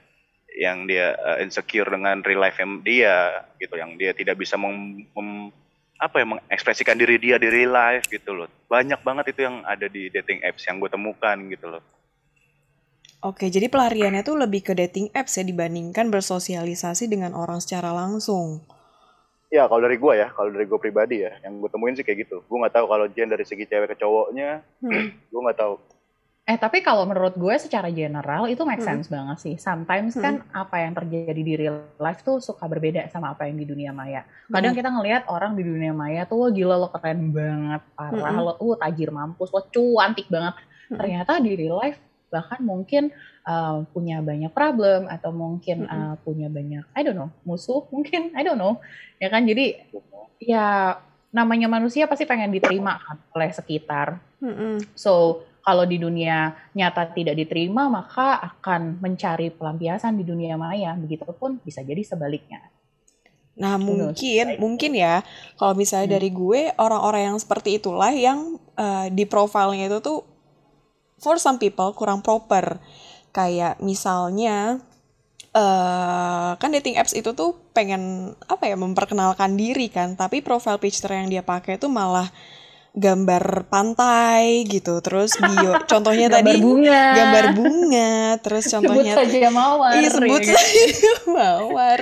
yang 0.56 0.88
dia 0.88 1.16
eh, 1.16 1.38
insecure 1.46 1.88
dengan 1.88 2.24
real 2.24 2.42
life 2.42 2.60
dia 2.84 3.46
gitu. 3.60 3.76
Yang 3.78 3.92
dia 4.00 4.12
tidak 4.16 4.36
bisa 4.40 4.56
mem, 4.56 5.06
mem- 5.14 5.54
apa 6.02 6.18
ya 6.18 6.26
mengekspresikan 6.26 6.98
diri 6.98 7.22
dia 7.22 7.38
di 7.38 7.46
real 7.46 7.72
life 7.72 8.10
gitu 8.10 8.34
loh. 8.34 8.50
Banyak 8.66 9.06
banget 9.06 9.38
itu 9.38 9.46
yang 9.46 9.62
ada 9.68 9.86
di 9.86 10.10
dating 10.10 10.42
apps 10.42 10.66
yang 10.66 10.82
gue 10.82 10.90
temukan 10.90 11.38
gitu 11.52 11.78
loh. 11.78 11.84
Oke, 13.22 13.54
jadi 13.54 13.70
pelariannya 13.70 14.26
tuh 14.26 14.34
lebih 14.34 14.66
ke 14.66 14.74
dating 14.74 15.14
apps 15.14 15.38
ya 15.38 15.46
dibandingkan 15.46 16.10
bersosialisasi 16.10 17.06
dengan 17.06 17.38
orang 17.38 17.62
secara 17.62 17.94
langsung. 17.94 18.66
Ya 19.52 19.68
kalau 19.68 19.84
dari 19.84 20.00
gue 20.00 20.14
ya, 20.16 20.32
kalau 20.32 20.48
dari 20.48 20.64
gue 20.64 20.80
pribadi 20.80 21.28
ya, 21.28 21.36
yang 21.44 21.60
gue 21.60 21.68
temuin 21.68 21.92
sih 21.92 22.08
kayak 22.08 22.24
gitu. 22.24 22.40
Gue 22.48 22.58
nggak 22.64 22.72
tahu 22.72 22.86
kalau 22.88 23.06
Jen 23.12 23.28
dari 23.28 23.44
segi 23.44 23.68
cewek 23.68 23.92
ke 23.92 23.98
cowoknya, 24.00 24.64
Hmm. 24.80 25.12
gue 25.32 25.42
nggak 25.44 25.60
tahu. 25.60 25.76
Eh 26.42 26.58
tapi 26.58 26.82
kalau 26.82 27.06
menurut 27.06 27.38
gue 27.38 27.56
secara 27.60 27.92
general 27.92 28.48
itu 28.48 28.64
make 28.64 28.80
Hmm. 28.80 29.04
sense 29.04 29.12
banget 29.12 29.38
sih. 29.44 29.56
Sometimes 29.60 30.16
kan 30.16 30.42
apa 30.56 30.82
yang 30.82 30.96
terjadi 30.96 31.38
di 31.38 31.54
real 31.54 31.84
life 32.00 32.24
tuh 32.24 32.40
suka 32.40 32.66
berbeda 32.66 33.12
sama 33.12 33.36
apa 33.36 33.46
yang 33.46 33.60
di 33.60 33.68
dunia 33.68 33.92
maya. 33.92 34.24
Kadang 34.48 34.72
kita 34.74 34.88
ngelihat 34.90 35.28
orang 35.28 35.54
di 35.54 35.68
dunia 35.68 35.92
maya 35.92 36.24
tuh 36.24 36.48
wah 36.48 36.50
gila 36.50 36.80
lo 36.80 36.88
keren 36.90 37.30
banget, 37.30 37.84
parah 37.94 38.34
Mm-mm. 38.34 38.48
lo, 38.48 38.54
uh 38.58 38.76
tajir 38.80 39.12
mampus, 39.12 39.52
lo 39.52 39.68
cuantik 39.68 40.32
banget. 40.32 40.56
Mm-mm. 40.58 40.98
Ternyata 40.98 41.44
di 41.44 41.52
real 41.60 41.76
life 41.78 42.00
bahkan 42.32 42.64
mungkin 42.64 43.12
uh, 43.46 43.86
punya 43.94 44.22
banyak 44.22 44.52
problem 44.54 45.10
atau 45.10 45.34
mungkin 45.34 45.86
uh, 45.86 46.16
punya 46.22 46.48
banyak 46.48 46.86
I 46.94 47.02
don't 47.06 47.18
know 47.18 47.32
musuh 47.46 47.86
mungkin 47.94 48.34
I 48.38 48.46
don't 48.46 48.60
know 48.60 48.82
ya 49.22 49.30
kan 49.30 49.46
jadi 49.46 49.86
ya 50.42 50.98
namanya 51.32 51.72
manusia 51.72 52.06
pasti 52.06 52.28
pengen 52.28 52.52
diterima 52.52 53.00
kan 53.00 53.18
oleh 53.32 53.50
sekitar. 53.56 54.20
So, 54.94 55.44
kalau 55.64 55.88
di 55.88 55.96
dunia 55.96 56.52
nyata 56.76 57.16
tidak 57.16 57.40
diterima, 57.40 57.88
maka 57.88 58.36
akan 58.42 59.00
mencari 59.00 59.48
pelampiasan 59.54 60.20
di 60.20 60.28
dunia 60.28 60.60
maya. 60.60 60.92
Begitupun 61.00 61.64
bisa 61.64 61.80
jadi 61.82 62.04
sebaliknya. 62.04 62.60
Nah, 63.56 63.80
mungkin 63.80 64.58
mungkin 64.60 64.92
ya 64.96 65.24
kalau 65.56 65.76
misalnya 65.76 66.08
Hmm. 66.12 66.16
dari 66.20 66.30
gue 66.32 66.62
orang-orang 66.76 67.22
yang 67.32 67.38
seperti 67.40 67.80
itulah 67.80 68.12
yang 68.12 68.58
eh, 68.76 69.08
di 69.12 69.24
profilnya 69.28 69.92
itu 69.92 70.00
tuh 70.04 70.20
for 71.22 71.38
some 71.40 71.62
people 71.62 71.94
kurang 71.96 72.20
proper. 72.20 72.82
Kayak 73.32 73.80
misalnya 73.80 74.80
eh 75.52 76.52
kan 76.56 76.70
dating 76.72 76.96
apps 76.96 77.12
itu 77.12 77.36
tuh 77.36 77.60
pengen 77.76 78.32
apa 78.48 78.72
ya 78.72 78.80
memperkenalkan 78.80 79.60
diri 79.60 79.92
kan, 79.92 80.16
tapi 80.16 80.40
profile 80.40 80.80
picture 80.80 81.12
yang 81.12 81.28
dia 81.28 81.44
pakai 81.44 81.76
tuh 81.76 81.92
malah 81.92 82.32
gambar 82.92 83.68
pantai 83.68 84.64
gitu. 84.68 85.00
Terus 85.00 85.36
bio 85.40 85.76
contohnya 85.92 86.28
Gambar 86.28 86.44
tadi 86.44 86.54
bunga. 86.60 87.04
gambar 87.16 87.46
bunga, 87.56 88.12
terus 88.40 88.64
Sebut 88.72 88.84
contohnya 88.84 89.14
saja 89.16 89.50
mawar. 89.52 89.92
Iya 89.96 90.10
sebut 90.12 90.42
ya 90.52 90.56
saja 90.56 91.12
mawar. 91.28 92.00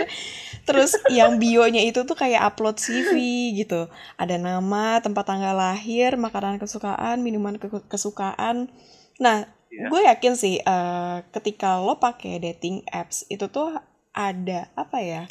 Terus 0.65 0.93
yang 1.09 1.41
bionya 1.41 1.81
itu 1.81 2.05
tuh 2.05 2.13
kayak 2.13 2.53
upload 2.53 2.77
CV 2.77 3.17
gitu. 3.57 3.89
Ada 4.21 4.37
nama, 4.37 5.01
tempat 5.01 5.25
tanggal 5.25 5.57
lahir, 5.57 6.13
makanan 6.13 6.61
kesukaan, 6.61 7.25
minuman 7.25 7.57
ke- 7.57 7.85
kesukaan. 7.89 8.69
Nah, 9.17 9.49
Iya. 9.69 9.85
gue 9.87 10.01
yakin 10.01 10.33
sih 10.33 10.55
eh, 10.57 11.17
ketika 11.29 11.77
lo 11.77 11.97
pakai 11.97 12.41
dating 12.41 12.81
apps 12.89 13.21
itu 13.29 13.45
tuh 13.47 13.77
ada 14.11 14.65
apa 14.73 14.97
ya? 14.99 15.23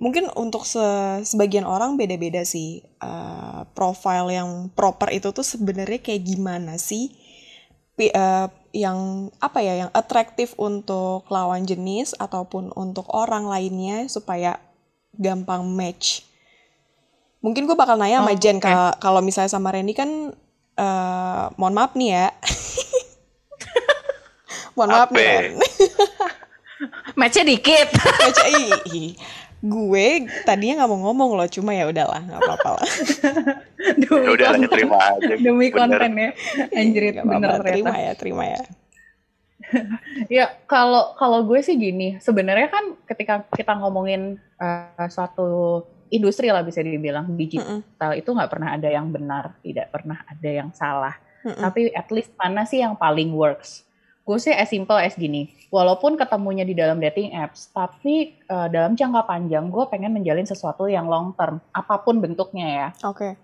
Mungkin 0.00 0.32
untuk 0.32 0.64
se- 0.64 1.20
sebagian 1.26 1.68
orang 1.68 1.98
beda-beda 1.98 2.40
sih 2.46 2.80
eh, 2.80 3.60
profile 3.74 4.30
yang 4.30 4.50
proper 4.72 5.10
itu 5.10 5.34
tuh 5.34 5.42
sebenarnya 5.42 5.98
kayak 5.98 6.22
gimana 6.24 6.78
sih? 6.78 7.10
Pi- 7.98 8.14
eh, 8.14 8.48
yang 8.70 8.98
apa 9.42 9.58
ya 9.60 9.74
yang 9.82 9.90
atraktif 9.92 10.54
untuk 10.54 11.26
lawan 11.26 11.66
jenis 11.66 12.14
ataupun 12.16 12.70
untuk 12.78 13.10
orang 13.10 13.44
lainnya 13.44 14.06
supaya 14.06 14.62
gampang 15.18 15.66
match. 15.66 16.22
Mungkin 17.40 17.66
gue 17.66 17.74
bakal 17.74 17.98
nanya 17.98 18.20
sama 18.20 18.32
Oh, 18.32 18.38
Jen 18.38 18.56
oke. 18.60 18.68
ka- 18.68 18.96
kalau 19.00 19.18
misalnya 19.20 19.50
sama 19.50 19.74
Randy 19.74 19.92
kan 19.92 20.30
eh, 20.76 21.44
mohon 21.58 21.74
maaf 21.74 21.92
nih 21.98 22.10
ya. 22.14 22.26
mohon 24.74 24.90
maaf 24.90 25.10
nih. 25.10 25.54
Match-nya 27.18 27.44
dikit. 27.44 27.88
Ih, 28.48 28.72
ih. 28.88 29.10
gue 29.60 30.24
tadinya 30.48 30.80
nggak 30.80 30.88
mau 30.88 31.12
ngomong 31.12 31.36
loh 31.36 31.44
cuma 31.44 31.76
ya 31.76 31.84
udahlah 31.84 32.16
nggak 32.24 32.40
apa-apa 32.40 32.80
lah 32.80 32.86
Demi 34.00 34.24
Ya 34.24 34.30
udah 34.32 34.48
konten. 34.56 34.70
terima 34.72 34.96
aja. 34.96 35.34
Demi 35.36 35.66
Bener. 35.68 35.76
konten 35.76 36.10
ya. 36.16 36.30
Nggak 36.72 37.26
bener 37.28 37.60
terima 37.60 37.92
ya 38.00 38.12
terima 38.16 38.44
ya 38.48 38.60
Ya, 40.26 40.50
kalau 40.66 41.14
kalau 41.14 41.46
gue 41.46 41.60
sih 41.62 41.78
gini, 41.78 42.18
sebenarnya 42.18 42.72
kan 42.72 42.96
ketika 43.06 43.44
kita 43.54 43.76
ngomongin 43.78 44.40
eh, 44.58 45.06
suatu 45.12 45.84
industri 46.10 46.50
lah 46.50 46.66
bisa 46.66 46.82
dibilang 46.82 47.38
digital 47.38 47.78
Mm-mm. 47.86 48.18
itu 48.18 48.30
nggak 48.34 48.50
pernah 48.50 48.74
ada 48.74 48.88
yang 48.90 49.12
benar, 49.14 49.54
tidak 49.62 49.94
pernah 49.94 50.18
ada 50.26 50.50
yang 50.50 50.74
salah. 50.74 51.14
Mm-mm. 51.46 51.60
Tapi 51.62 51.92
at 51.94 52.08
least 52.10 52.34
mana 52.34 52.66
sih 52.66 52.82
yang 52.82 52.98
paling 52.98 53.30
works? 53.30 53.86
Gue 54.30 54.38
sih 54.38 54.54
as 54.54 54.70
simple 54.70 54.94
as 54.94 55.18
gini, 55.18 55.50
walaupun 55.74 56.14
ketemunya 56.14 56.62
di 56.62 56.78
dalam 56.78 57.02
dating 57.02 57.34
apps, 57.34 57.66
tapi 57.74 58.38
eh, 58.38 58.68
dalam 58.70 58.94
jangka 58.94 59.26
panjang 59.26 59.66
gue 59.74 59.84
pengen 59.90 60.14
menjalin 60.14 60.46
sesuatu 60.46 60.86
yang 60.86 61.10
long 61.10 61.34
term, 61.34 61.58
apa 61.74 61.98
pun 61.98 62.22
bentuknya 62.22 62.66
ya. 62.70 62.88
oke 63.10 63.34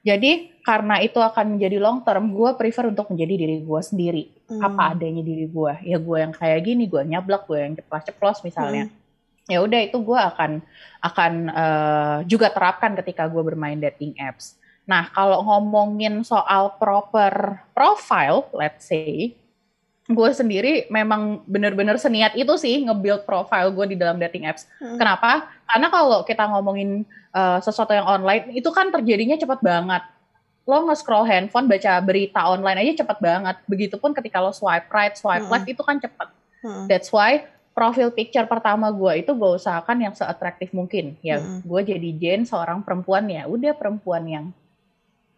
Jadi 0.00 0.62
karena 0.64 1.02
itu 1.02 1.18
akan 1.18 1.58
menjadi 1.58 1.76
long 1.76 2.00
term, 2.00 2.32
gue 2.32 2.56
prefer 2.56 2.88
untuk 2.88 3.12
menjadi 3.12 3.34
diri 3.36 3.56
gue 3.60 3.80
sendiri, 3.84 4.24
Hmm. 4.48 4.62
apa 4.62 4.94
adanya 4.94 5.20
diri 5.26 5.50
gue. 5.50 5.72
Ya 5.82 5.98
gue 5.98 6.16
yang 6.22 6.32
kayak 6.32 6.60
gini, 6.62 6.86
gue 6.86 7.02
nyablak, 7.02 7.44
gue 7.50 7.58
yang 7.58 7.74
ceplos-ceplos 7.76 8.46
misalnya. 8.46 8.86
Ya 9.50 9.58
udah 9.62 9.80
itu 9.82 9.98
gue 9.98 10.18
akan 10.18 10.62
akan 11.04 11.32
eh, 11.50 12.18
juga 12.30 12.48
terapkan 12.54 12.96
ketika 12.96 13.28
gue 13.28 13.42
bermain 13.44 13.76
dating 13.76 14.16
apps. 14.16 14.56
Nah 14.86 15.10
kalau 15.10 15.42
ngomongin 15.42 16.22
soal 16.22 16.78
proper 16.78 17.66
profile, 17.74 18.46
let's 18.54 18.86
say, 18.86 19.34
gue 20.06 20.30
sendiri 20.30 20.86
memang 20.86 21.42
bener-bener 21.50 21.98
seniat 21.98 22.38
itu 22.38 22.54
sih 22.54 22.86
nge-build 22.86 23.26
profile 23.26 23.74
gue 23.74 23.94
di 23.94 23.96
dalam 23.98 24.22
dating 24.22 24.46
apps. 24.46 24.70
Hmm. 24.78 24.94
Kenapa? 24.94 25.50
Karena 25.66 25.90
kalau 25.90 26.22
kita 26.22 26.46
ngomongin 26.46 27.02
uh, 27.34 27.58
sesuatu 27.58 27.90
yang 27.90 28.06
online, 28.06 28.54
itu 28.54 28.70
kan 28.70 28.94
terjadinya 28.94 29.34
cepat 29.34 29.58
banget. 29.58 30.06
Lo 30.62 30.86
nge-scroll 30.86 31.26
handphone, 31.26 31.66
baca 31.66 31.98
berita 32.02 32.46
online 32.46 32.86
aja 32.86 33.02
cepat 33.02 33.18
banget. 33.18 33.56
Begitupun 33.66 34.14
ketika 34.14 34.38
lo 34.38 34.54
swipe 34.54 34.86
right, 34.94 35.18
swipe 35.18 35.42
Mm-mm. 35.42 35.54
left, 35.58 35.66
itu 35.66 35.82
kan 35.82 35.98
cepat. 35.98 36.28
Mm-mm. 36.62 36.86
That's 36.86 37.10
why 37.10 37.50
profil 37.74 38.14
picture 38.14 38.46
pertama 38.46 38.88
gue 38.94 39.26
itu 39.26 39.34
gue 39.34 39.50
usahakan 39.58 40.06
yang 40.06 40.14
se-atraktif 40.14 40.70
mungkin. 40.70 41.18
Ya, 41.18 41.42
Mm-mm. 41.42 41.66
gue 41.66 41.80
jadi 41.82 42.10
Jen 42.14 42.46
seorang 42.46 42.86
perempuan 42.86 43.26
ya, 43.26 43.50
udah 43.50 43.74
perempuan 43.74 44.22
yang 44.30 44.44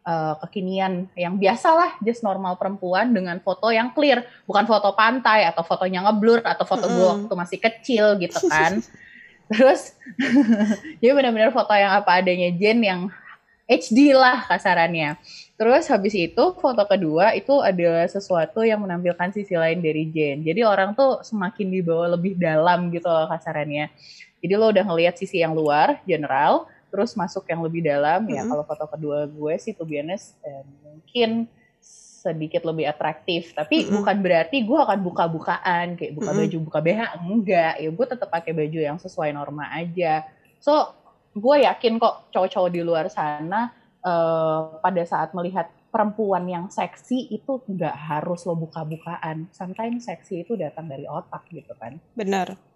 uh, 0.08 0.34
kekinian, 0.40 1.04
yang 1.12 1.36
biasalah, 1.36 2.00
just 2.00 2.24
normal 2.24 2.56
perempuan 2.56 3.12
dengan 3.12 3.36
foto 3.44 3.68
yang 3.68 3.92
clear, 3.92 4.24
bukan 4.48 4.64
foto 4.64 4.96
pantai 4.96 5.44
atau 5.44 5.60
fotonya 5.60 6.08
ngeblur 6.08 6.40
atau 6.40 6.64
foto 6.64 6.88
gue 6.88 6.96
Mm-mm. 6.96 7.12
waktu 7.28 7.34
masih 7.36 7.58
kecil 7.60 8.16
gitu 8.16 8.40
kan. 8.48 8.80
Terus, 9.52 9.96
jadi 11.00 11.12
benar-benar 11.12 11.52
foto 11.52 11.72
yang 11.76 11.92
apa 12.00 12.20
adanya 12.20 12.52
Jen 12.56 12.80
yang 12.84 13.00
HD 13.68 14.16
lah 14.16 14.48
kasarannya. 14.48 15.20
Terus 15.60 15.88
habis 15.92 16.16
itu 16.16 16.44
foto 16.56 16.84
kedua 16.88 17.36
itu 17.36 17.60
adalah 17.60 18.08
sesuatu 18.08 18.64
yang 18.64 18.80
menampilkan 18.80 19.32
sisi 19.32 19.56
lain 19.56 19.84
dari 19.84 20.08
Jen. 20.08 20.44
Jadi 20.44 20.64
orang 20.64 20.96
tuh 20.96 21.20
semakin 21.20 21.68
dibawa 21.68 22.16
lebih 22.16 22.36
dalam 22.36 22.88
gitu 22.92 23.08
loh 23.08 23.28
kasarannya. 23.28 23.92
Jadi 24.38 24.52
lo 24.54 24.70
udah 24.70 24.84
ngelihat 24.86 25.18
sisi 25.18 25.42
yang 25.42 25.52
luar, 25.52 25.98
general, 26.06 26.70
terus 26.88 27.14
masuk 27.14 27.44
yang 27.48 27.60
lebih 27.64 27.84
dalam. 27.84 28.24
Ya 28.28 28.42
Mm-mm. 28.44 28.50
kalau 28.50 28.64
foto 28.64 28.84
kedua 28.88 29.28
gue 29.28 29.54
sih 29.60 29.72
to 29.76 29.84
be 29.84 30.00
honest, 30.00 30.36
eh, 30.44 30.64
mungkin 30.84 31.48
sedikit 32.18 32.66
lebih 32.66 32.88
atraktif. 32.90 33.54
Tapi 33.54 33.86
Mm-mm. 33.86 34.02
bukan 34.02 34.16
berarti 34.20 34.66
gue 34.66 34.78
akan 34.78 34.98
buka-bukaan 35.04 35.86
kayak 35.96 36.12
buka 36.16 36.30
Mm-mm. 36.34 36.40
baju, 36.44 36.56
buka 36.66 36.78
BH 36.82 37.00
enggak. 37.22 37.74
Ya 37.80 37.90
gue 37.92 38.06
tetap 38.08 38.28
pakai 38.28 38.52
baju 38.52 38.78
yang 38.78 38.98
sesuai 38.98 39.30
norma 39.32 39.70
aja. 39.72 40.26
So 40.58 40.92
gue 41.36 41.64
yakin 41.64 42.02
kok 42.02 42.34
cowok-cowok 42.34 42.70
di 42.72 42.80
luar 42.82 43.06
sana 43.12 43.70
eh, 44.02 44.60
pada 44.82 45.02
saat 45.06 45.32
melihat 45.36 45.70
perempuan 45.88 46.44
yang 46.44 46.68
seksi 46.68 47.32
itu 47.32 47.64
nggak 47.64 47.96
harus 47.96 48.44
lo 48.44 48.56
buka-bukaan. 48.56 49.48
Sometimes 49.56 50.04
seksi 50.04 50.44
itu 50.44 50.52
datang 50.56 50.84
dari 50.84 51.08
otak 51.08 51.48
gitu 51.48 51.72
kan. 51.80 51.96
benar 52.12 52.67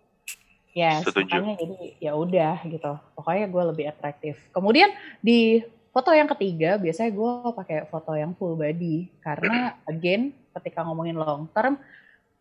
Ya, 0.72 1.04
Setuju. 1.04 1.28
makanya 1.28 1.54
jadi 1.60 1.78
ya 2.00 2.12
udah 2.16 2.56
gitu. 2.64 2.92
Pokoknya 3.12 3.46
gue 3.48 3.62
lebih 3.76 3.86
atraktif. 3.92 4.40
Kemudian 4.56 4.88
di 5.20 5.60
foto 5.92 6.08
yang 6.16 6.26
ketiga 6.32 6.80
biasanya 6.80 7.12
gue 7.12 7.32
pakai 7.52 7.84
foto 7.92 8.16
yang 8.16 8.32
full 8.32 8.56
body 8.56 9.12
karena 9.20 9.76
again 9.92 10.32
ketika 10.56 10.80
ngomongin 10.88 11.20
long 11.20 11.44
term 11.52 11.76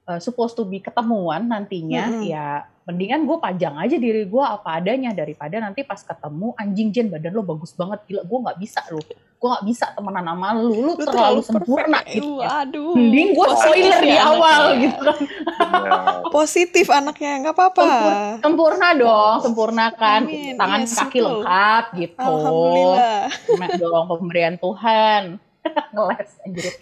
uh, 0.07 0.19
supposed 0.23 0.55
to 0.55 0.63
be 0.63 0.79
ketemuan 0.79 1.51
nantinya 1.51 2.07
Mm-mm. 2.07 2.31
ya 2.31 2.63
mendingan 2.87 3.27
gue 3.27 3.37
pajang 3.37 3.75
aja 3.77 3.99
diri 3.99 4.23
gue 4.25 4.43
apa 4.43 4.79
adanya 4.79 5.11
daripada 5.11 5.59
nanti 5.59 5.83
pas 5.83 5.99
ketemu 6.01 6.55
anjing 6.57 6.89
Jen 6.89 7.07
badan 7.11 7.35
lo 7.35 7.43
bagus 7.43 7.75
banget 7.75 7.99
gila 8.07 8.23
gue 8.23 8.39
nggak 8.47 8.57
bisa 8.57 8.81
lo 8.89 9.03
gue 9.41 9.49
nggak 9.49 9.65
bisa 9.65 9.89
temenan 9.91 10.21
sama 10.21 10.53
lu 10.53 10.69
lu, 10.69 10.93
Lu 10.93 11.01
terlalu, 11.01 11.41
sempurna 11.41 12.05
perfect. 12.05 12.13
gitu 12.13 12.29
ya. 12.37 12.61
Waduh. 12.61 12.93
mending 12.93 13.27
gue 13.33 13.47
spoiler 13.51 13.99
di 13.99 14.13
ya 14.13 14.21
awal 14.29 14.61
anaknya. 14.61 14.81
gitu 14.85 15.01
kan 15.01 15.17
Bener. 15.61 15.91
Positif 16.29 16.85
anaknya, 16.87 17.31
nggak 17.41 17.55
apa-apa. 17.57 17.89
sempurna 18.37 18.87
dong, 18.93 19.37
sempurna 19.41 19.85
kan, 19.91 20.21
Amin, 20.23 20.53
tangan 20.55 20.81
yes, 20.81 20.93
kaki 20.93 21.17
betul. 21.17 21.25
lengkap 21.41 21.83
gitu. 21.97 22.21
Alhamdulillah. 22.21 23.23
Kena 23.49 23.67
dong 23.75 24.05
pemberian 24.07 24.55
Tuhan. 24.55 25.23
Ngeles 25.93 26.29
anjir. 26.41 26.73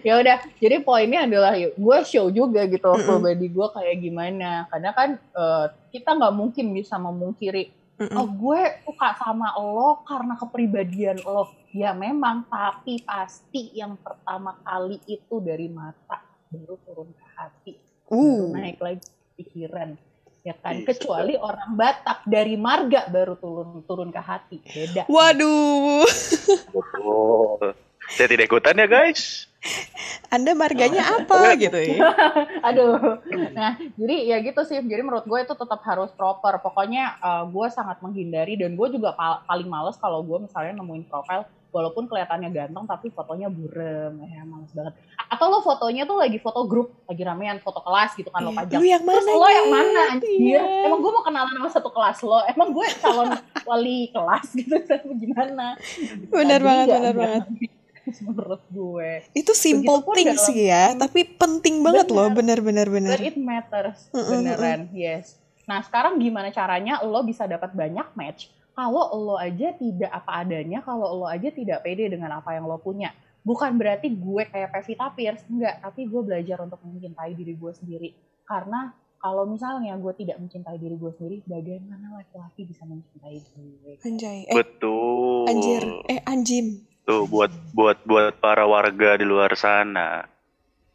Ya 0.00 0.16
udah, 0.16 0.36
jadi 0.56 0.76
poinnya 0.80 1.24
adalah 1.24 1.52
gue 1.56 1.98
show 2.04 2.28
juga 2.28 2.64
gitu 2.64 2.84
Mm-mm. 2.86 3.00
full 3.02 3.20
body 3.20 3.48
gue 3.48 3.66
kayak 3.70 3.96
gimana. 3.98 4.50
Karena 4.68 4.90
kan 4.92 5.08
eh, 5.16 5.66
kita 5.90 6.16
nggak 6.16 6.32
mungkin 6.32 6.66
bisa 6.70 6.96
memungkiri 6.96 7.68
Mm-mm. 7.94 8.16
oh 8.18 8.26
gue 8.26 8.62
suka 8.82 9.14
sama 9.14 9.54
lo 9.54 10.02
karena 10.02 10.34
kepribadian 10.34 11.22
lo 11.22 11.54
ya 11.70 11.94
memang 11.94 12.46
tapi 12.50 13.02
pasti 13.06 13.70
yang 13.74 13.94
pertama 14.02 14.58
kali 14.66 14.98
itu 15.06 15.38
dari 15.38 15.70
mata 15.70 16.18
baru 16.50 16.74
turun 16.82 17.10
ke 17.14 17.26
hati 17.38 17.72
baru 17.78 17.82
Uh. 18.14 18.52
naik 18.52 18.78
lagi 18.84 19.06
pikiran 19.40 19.96
ya 20.44 20.52
kan 20.60 20.84
Bisa. 20.84 20.92
kecuali 20.92 21.40
orang 21.40 21.72
Batak 21.72 22.28
dari 22.28 22.54
marga 22.60 23.08
baru 23.08 23.34
turun 23.40 23.80
turun 23.88 24.12
ke 24.12 24.20
hati 24.20 24.60
beda 24.60 25.08
Waduh, 25.08 26.04
Betul. 26.68 27.72
Saya 28.12 28.28
tidak 28.28 28.52
ikutan 28.52 28.76
ya 28.76 28.84
guys. 28.84 29.48
Anda 30.28 30.50
marganya 30.52 31.22
apa 31.22 31.54
gitu 31.54 31.78
ya? 31.78 32.10
Aduh. 32.68 33.22
Nah, 33.54 33.78
jadi 33.94 34.16
ya 34.34 34.36
gitu 34.42 34.60
sih. 34.66 34.82
Jadi 34.82 35.02
menurut 35.02 35.24
gue 35.24 35.38
itu 35.40 35.54
tetap 35.54 35.80
harus 35.86 36.10
proper. 36.12 36.58
Pokoknya 36.58 37.16
eh, 37.22 37.44
gue 37.48 37.66
sangat 37.70 38.02
menghindari 38.02 38.58
dan 38.58 38.74
gue 38.74 38.88
juga 38.90 39.14
pal- 39.14 39.46
paling 39.46 39.68
males 39.70 39.94
kalau 39.96 40.26
gue 40.26 40.42
misalnya 40.42 40.82
nemuin 40.82 41.06
profil 41.06 41.46
walaupun 41.74 42.06
kelihatannya 42.06 42.54
ganteng 42.54 42.86
tapi 42.86 43.10
fotonya 43.10 43.50
burem 43.50 44.22
ya 44.30 44.46
males 44.46 44.70
banget. 44.70 44.94
Atau 45.26 45.50
lo 45.50 45.58
fotonya 45.58 46.06
tuh 46.06 46.22
lagi 46.22 46.38
foto 46.38 46.62
grup, 46.70 46.94
lagi 47.10 47.22
ramean 47.26 47.58
foto 47.58 47.82
kelas 47.82 48.14
gitu 48.14 48.30
kan 48.30 48.46
lo 48.46 48.54
pajang. 48.54 48.78
Lu 48.78 48.86
yang 48.86 49.02
Terus 49.02 49.26
mana? 49.26 49.34
lo 49.42 49.48
yang 49.50 49.68
mana 49.74 50.00
anjir? 50.14 50.30
Iya. 50.30 50.62
Emang 50.86 51.02
gue 51.02 51.10
mau 51.10 51.24
kenalan 51.26 51.50
sama 51.50 51.70
satu 51.74 51.90
kelas 51.90 52.18
lo? 52.22 52.38
Emang 52.46 52.70
gue 52.70 52.86
calon 53.02 53.34
wali 53.70 54.06
kelas 54.14 54.46
gitu 54.54 54.74
gimana? 55.26 55.74
Bener 56.30 56.60
Jadi 56.62 56.66
banget, 56.66 56.86
bener 56.86 57.02
nggak 57.02 57.16
banget. 57.18 57.44
Menurut 58.26 58.62
gue. 58.68 59.10
Itu 59.32 59.52
simple 59.52 60.00
Begitupun 60.00 60.14
things 60.14 60.36
dalam- 60.36 60.46
sih 60.46 60.58
ya, 60.66 60.84
tapi 60.94 61.20
penting 61.24 61.80
banget 61.80 62.08
loh, 62.08 62.28
Bener. 62.28 62.60
bener-bener 62.60 62.86
bener. 62.88 63.16
But 63.16 63.24
it 63.24 63.36
matters, 63.36 63.98
Mm-mm, 64.10 64.44
beneran, 64.44 64.80
yes. 64.92 65.40
Nah 65.64 65.80
sekarang 65.80 66.20
gimana 66.20 66.52
caranya 66.52 67.00
lo 67.00 67.24
bisa 67.24 67.48
dapat 67.48 67.72
banyak 67.72 68.12
match 68.14 68.52
kalau 68.74 69.06
lo 69.14 69.38
aja 69.38 69.70
tidak 69.72 70.10
apa 70.10 70.42
adanya, 70.42 70.82
kalau 70.82 71.14
lo 71.14 71.26
aja 71.26 71.46
tidak 71.48 71.80
pede 71.80 72.10
dengan 72.10 72.34
apa 72.34 72.52
yang 72.52 72.66
lo 72.66 72.76
punya. 72.76 73.14
Bukan 73.40 73.76
berarti 73.76 74.10
gue 74.10 74.42
kayak 74.44 74.72
Pevita 74.72 75.12
Pierce, 75.12 75.44
enggak. 75.46 75.78
Tapi 75.78 76.08
gue 76.08 76.20
belajar 76.20 76.58
untuk 76.58 76.80
mencintai 76.80 77.36
diri 77.36 77.54
gue 77.54 77.70
sendiri. 77.70 78.10
Karena 78.42 78.90
kalau 79.20 79.46
misalnya 79.46 79.94
gue 79.94 80.12
tidak 80.16 80.36
mencintai 80.36 80.76
diri 80.76 80.96
gue 80.96 81.12
sendiri, 81.12 81.36
bagaimana 81.46 82.18
laki-laki 82.18 82.66
bisa 82.66 82.82
mencintai 82.82 83.36
gue? 83.38 83.92
Anjay, 84.02 84.48
eh 84.48 84.56
Betul. 84.58 85.44
anjir, 85.46 85.82
eh 86.08 86.20
anjim. 86.24 86.66
Tuh 87.04 87.28
buat 87.28 87.52
buat 87.76 88.00
buat 88.08 88.40
para 88.40 88.64
warga 88.64 89.20
di 89.20 89.28
luar 89.28 89.52
sana. 89.60 90.24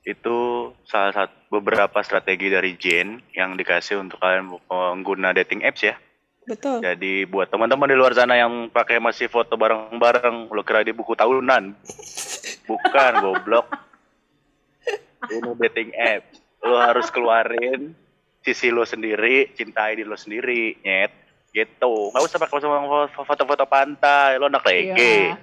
Itu 0.01 0.71
salah 0.89 1.13
satu 1.13 1.53
beberapa 1.53 2.01
strategi 2.01 2.49
dari 2.49 2.73
Jane 2.77 3.29
yang 3.37 3.53
dikasih 3.53 4.01
untuk 4.01 4.17
kalian 4.17 4.57
pengguna 4.65 5.33
dating 5.37 5.61
apps 5.61 5.85
ya. 5.85 5.95
Betul. 6.49 6.81
Jadi 6.81 7.29
buat 7.29 7.53
teman-teman 7.53 7.93
di 7.93 7.97
luar 7.97 8.17
sana 8.17 8.33
yang 8.33 8.73
pakai 8.73 8.97
masih 8.97 9.29
foto 9.29 9.53
bareng-bareng, 9.53 10.49
lo 10.49 10.65
kira 10.65 10.81
di 10.81 10.97
buku 10.97 11.13
tahunan. 11.13 11.77
Bukan, 12.65 13.11
goblok. 13.23 13.69
Ini 15.29 15.51
dating 15.61 15.93
apps. 15.93 16.41
Lo 16.65 16.81
harus 16.81 17.13
keluarin 17.13 17.93
sisi 18.41 18.73
lo 18.73 18.81
sendiri, 18.81 19.53
cintai 19.53 19.99
diri 19.99 20.09
lo 20.09 20.17
sendiri, 20.17 20.81
nyet. 20.81 21.11
Gitu. 21.53 21.93
Gak 22.13 22.23
usah 22.25 22.41
pakai 22.41 22.61
foto-foto 23.13 23.65
pantai, 23.69 24.41
lo 24.41 24.49
anak 24.49 24.65
reggae. 24.65 25.37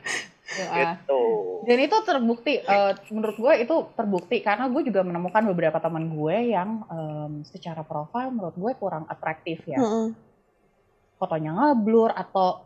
Gitu. 0.47 1.23
Dan 1.67 1.79
itu 1.83 1.97
terbukti, 2.07 2.63
eh, 2.63 2.93
menurut 3.11 3.37
gue 3.37 3.53
itu 3.67 3.77
terbukti 3.99 4.37
karena 4.47 4.71
gue 4.71 4.83
juga 4.87 5.03
menemukan 5.03 5.43
beberapa 5.51 5.83
teman 5.83 6.07
gue 6.07 6.55
yang 6.55 6.87
em, 6.87 7.33
secara 7.43 7.83
profil 7.83 8.31
menurut 8.31 8.55
gue 8.55 8.73
kurang 8.79 9.11
atraktif 9.11 9.67
ya. 9.67 9.83
Mm-mm. 9.83 10.15
Fotonya 11.19 11.51
ngeblur 11.51 12.15
atau 12.15 12.63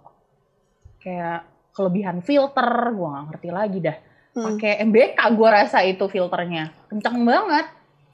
kayak 1.01 1.73
kelebihan 1.73 2.21
filter, 2.21 2.69
gue 2.93 3.09
nggak 3.09 3.27
ngerti 3.33 3.49
lagi 3.49 3.79
dah. 3.81 3.97
Mm. 4.37 4.45
Pakai 4.45 4.73
MBK 4.85 5.19
gue 5.33 5.49
rasa 5.49 5.79
itu 5.81 6.05
filternya, 6.05 6.69
kenceng 6.93 7.25
banget. 7.25 7.67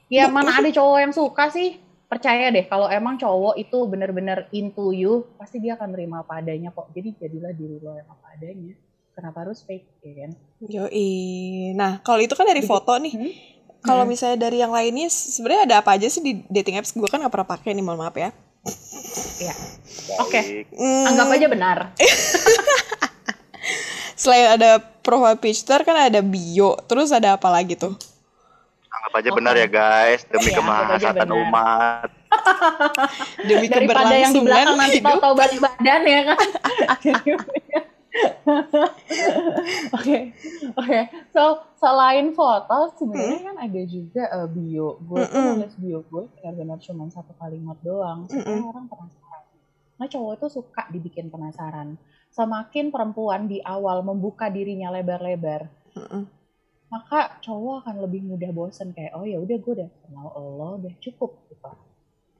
Ya 0.07 0.31
mana 0.31 0.55
ada 0.55 0.71
cowok 0.71 0.97
yang 1.03 1.11
suka 1.11 1.51
sih? 1.51 1.83
Percaya 2.07 2.47
deh 2.47 2.63
kalau 2.71 2.87
emang 2.87 3.19
cowok 3.19 3.59
itu 3.59 3.83
bener-bener 3.83 4.47
into 4.55 4.95
you, 4.95 5.27
pasti 5.35 5.59
dia 5.59 5.75
akan 5.75 5.91
nerima 5.91 6.23
apa 6.23 6.39
adanya 6.39 6.71
kok. 6.71 6.87
Jadi 6.95 7.19
jadilah 7.19 7.51
diri 7.51 7.83
lo 7.83 7.91
yang 7.99 8.07
apa 8.07 8.31
adanya. 8.31 8.86
Kenapa 9.17 9.41
harus 9.41 9.65
fake, 9.65 9.97
ya 10.05 10.13
kan? 10.13 10.31
Yoi. 10.61 11.09
Nah, 11.73 11.97
kalau 12.05 12.21
itu 12.21 12.37
kan 12.37 12.45
dari 12.45 12.61
foto 12.61 12.93
nih. 13.01 13.13
Hmm? 13.17 13.33
Kalau 13.81 14.05
Hmm. 14.05 14.13
misalnya 14.13 14.37
dari 14.37 14.61
yang 14.61 14.69
lainnya, 14.69 15.09
sebenarnya 15.09 15.65
ada 15.65 15.75
apa 15.81 15.97
aja 15.97 16.05
sih 16.05 16.21
di 16.21 16.45
dating 16.45 16.77
apps? 16.77 16.93
Gue 16.93 17.09
kan 17.09 17.17
nggak 17.17 17.33
pernah 17.33 17.49
pakai 17.49 17.73
nih, 17.73 17.81
mohon 17.81 17.97
maaf 17.97 18.13
ya. 18.13 18.29
Ya. 19.41 19.53
Oke. 20.21 20.37
Baik. 20.37 20.65
Hmm, 20.69 21.05
Anggap 21.09 21.33
aja 21.33 21.47
benar. 21.49 21.77
Selain 24.21 24.53
ada 24.53 24.77
profile 25.01 25.37
picture 25.37 25.81
kan 25.81 25.97
ada 25.97 26.21
bio, 26.21 26.77
terus 26.85 27.09
ada 27.09 27.41
apa 27.41 27.49
lagi 27.49 27.73
tuh? 27.73 27.97
Anggap 28.91 29.13
aja 29.17 29.29
Oke. 29.29 29.37
benar 29.41 29.53
ya 29.55 29.65
guys, 29.65 30.25
demi 30.25 30.49
Iya, 30.49 30.61
anggap 30.61 30.93
aja 30.93 31.09
kemaslahatan 31.09 31.29
umat. 31.31 32.09
Demi 33.45 33.65
Daripada 33.65 34.13
yang 34.13 34.29
di 34.29 34.41
keberlangsungan 34.41 34.45
belakang 34.45 34.77
nanti 34.77 34.99
tahu-tahu 35.01 35.33
balik 35.33 35.57
badan 35.57 36.01
ya 36.05 36.21
kan. 36.27 36.45
Oke, 39.97 40.17
oke. 40.79 40.99
So 41.33 41.43
selain 41.81 42.27
foto, 42.37 42.77
sebenarnya 42.99 43.39
kan 43.47 43.57
ada 43.67 43.81
juga 43.87 44.23
eh, 44.37 44.47
bio. 44.55 44.97
Gue 45.07 45.21
tuh 45.31 45.39
Mm-mm. 45.39 45.55
nulis 45.57 45.73
bio 45.79 45.99
gue 46.09 46.23
benar-benar 46.39 46.77
cuma 46.85 47.03
satu 47.11 47.33
kalimat 47.41 47.77
doang. 47.83 48.19
Supaya 48.31 48.59
Mm-mm. 48.59 48.69
orang 48.71 48.85
penasaran. 48.91 49.43
Nah 49.99 50.07
cowok 50.13 50.33
itu 50.37 50.47
suka 50.57 50.83
dibikin 50.93 51.27
penasaran. 51.33 51.97
Semakin 52.37 52.85
perempuan 52.93 53.41
di 53.51 53.57
awal 53.65 53.97
membuka 54.05 54.45
dirinya 54.51 54.89
lebar-lebar, 54.93 55.61
Mm-mm. 55.97 56.23
maka 56.93 57.19
cowok 57.45 57.75
akan 57.83 57.95
lebih 58.03 58.21
mudah 58.29 58.51
bosen 58.57 58.89
kayak 58.95 59.13
oh 59.17 59.25
ya 59.31 59.37
udah 59.43 59.57
gue 59.63 59.73
udah 59.77 59.89
kenal 60.03 60.27
lo 60.59 60.69
udah 60.79 60.93
cukup 61.03 61.31
gitu 61.51 61.71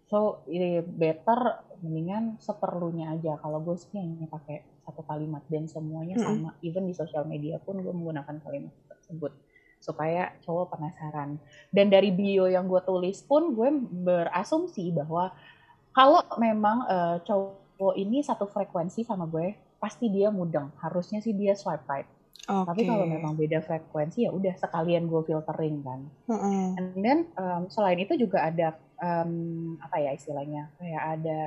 so 0.07 0.43
ini 0.47 0.79
better 0.81 1.63
mendingan 1.83 2.39
seperlunya 2.41 3.13
aja 3.13 3.37
kalau 3.37 3.59
gue 3.61 3.75
sih 3.77 3.99
hanya 3.99 4.25
pakai 4.31 4.63
satu 4.87 5.03
kalimat 5.03 5.43
dan 5.51 5.67
semuanya 5.67 6.15
Mm-mm. 6.15 6.25
sama 6.25 6.49
even 6.63 6.87
di 6.87 6.95
sosial 6.95 7.27
media 7.27 7.59
pun 7.59 7.83
gue 7.83 7.91
menggunakan 7.91 8.39
kalimat 8.41 8.73
tersebut 8.87 9.35
supaya 9.77 10.33
cowok 10.41 10.73
penasaran 10.73 11.37
dan 11.69 11.87
dari 11.91 12.09
bio 12.09 12.49
yang 12.49 12.65
gue 12.65 12.81
tulis 12.81 13.21
pun 13.27 13.53
gue 13.53 13.69
berasumsi 14.07 14.89
bahwa 14.95 15.29
kalau 15.93 16.23
memang 16.39 16.87
eh, 16.87 17.17
cowok 17.27 17.93
ini 17.99 18.23
satu 18.25 18.49
frekuensi 18.49 19.05
sama 19.05 19.29
gue 19.29 19.53
pasti 19.77 20.09
dia 20.09 20.33
mudeng 20.33 20.73
harusnya 20.81 21.21
sih 21.21 21.37
dia 21.37 21.53
swipe 21.53 21.85
right 21.85 22.09
tapi 22.47 22.87
Oke. 22.87 22.89
kalau 22.89 23.03
memang 23.03 23.35
beda 23.35 23.59
frekuensi 23.59 24.23
ya 24.23 24.31
udah 24.31 24.55
sekalian 24.55 25.11
gue 25.11 25.19
filtering 25.27 25.83
kan. 25.83 25.99
Mm-mm. 26.31 26.79
And 26.79 26.87
then 27.03 27.19
um, 27.35 27.67
selain 27.67 27.99
itu 27.99 28.15
juga 28.15 28.47
ada 28.47 28.79
um, 29.01 29.77
apa 29.81 29.97
ya 30.01 30.11
istilahnya 30.13 30.69
kayak 30.77 31.03
ada 31.19 31.41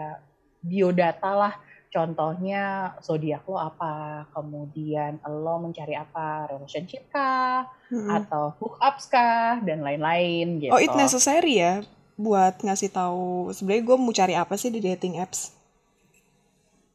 biodata 0.62 1.32
lah. 1.34 1.54
Contohnya 1.90 2.94
zodiak 3.02 3.42
lo 3.50 3.58
apa, 3.58 4.22
kemudian 4.30 5.18
lo 5.26 5.58
mencari 5.58 5.98
apa, 5.98 6.46
relationship 6.46 7.10
kah, 7.10 7.66
Mm-mm. 7.90 8.06
atau 8.14 8.54
hookups 8.62 9.10
kah, 9.10 9.58
dan 9.66 9.82
lain-lain 9.82 10.62
gitu. 10.62 10.70
Oh, 10.70 10.78
it 10.78 10.94
necessary 10.94 11.58
ya 11.58 11.82
buat 12.14 12.62
ngasih 12.62 12.94
tahu 12.94 13.50
sebenarnya 13.56 13.82
gue 13.90 13.96
mau 13.96 14.14
cari 14.14 14.34
apa 14.36 14.54
sih 14.54 14.70
di 14.70 14.78
dating 14.78 15.18
apps? 15.18 15.56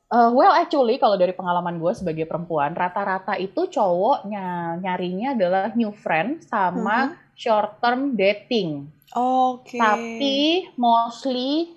Uh, 0.08 0.30
well 0.32 0.54
actually 0.54 0.96
kalau 1.02 1.18
dari 1.18 1.34
pengalaman 1.34 1.82
gue 1.82 1.91
sebagai 1.91 2.24
perempuan, 2.30 2.72
rata-rata 2.72 3.36
itu 3.36 3.68
cowoknya 3.68 4.80
nyarinya 4.80 5.36
adalah 5.36 5.76
new 5.76 5.91
friend 5.91 6.46
sama 6.46 7.20
short 7.36 7.82
term 7.84 8.15
dating. 8.15 8.88
Oke. 9.13 9.78
Tapi 9.78 10.70
mostly 10.80 11.76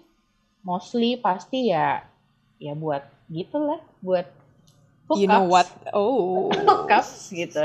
mostly 0.65 1.21
pasti 1.21 1.69
ya 1.69 2.05
ya 2.59 2.73
buat 2.75 3.05
gitu 3.29 3.61
lah, 3.61 3.81
buat 4.01 4.27
hookups, 5.09 5.21
you 5.21 5.29
know 5.29 5.45
what? 5.45 5.69
Oh. 5.93 6.49
hookups 6.69 7.33
gitu. 7.33 7.65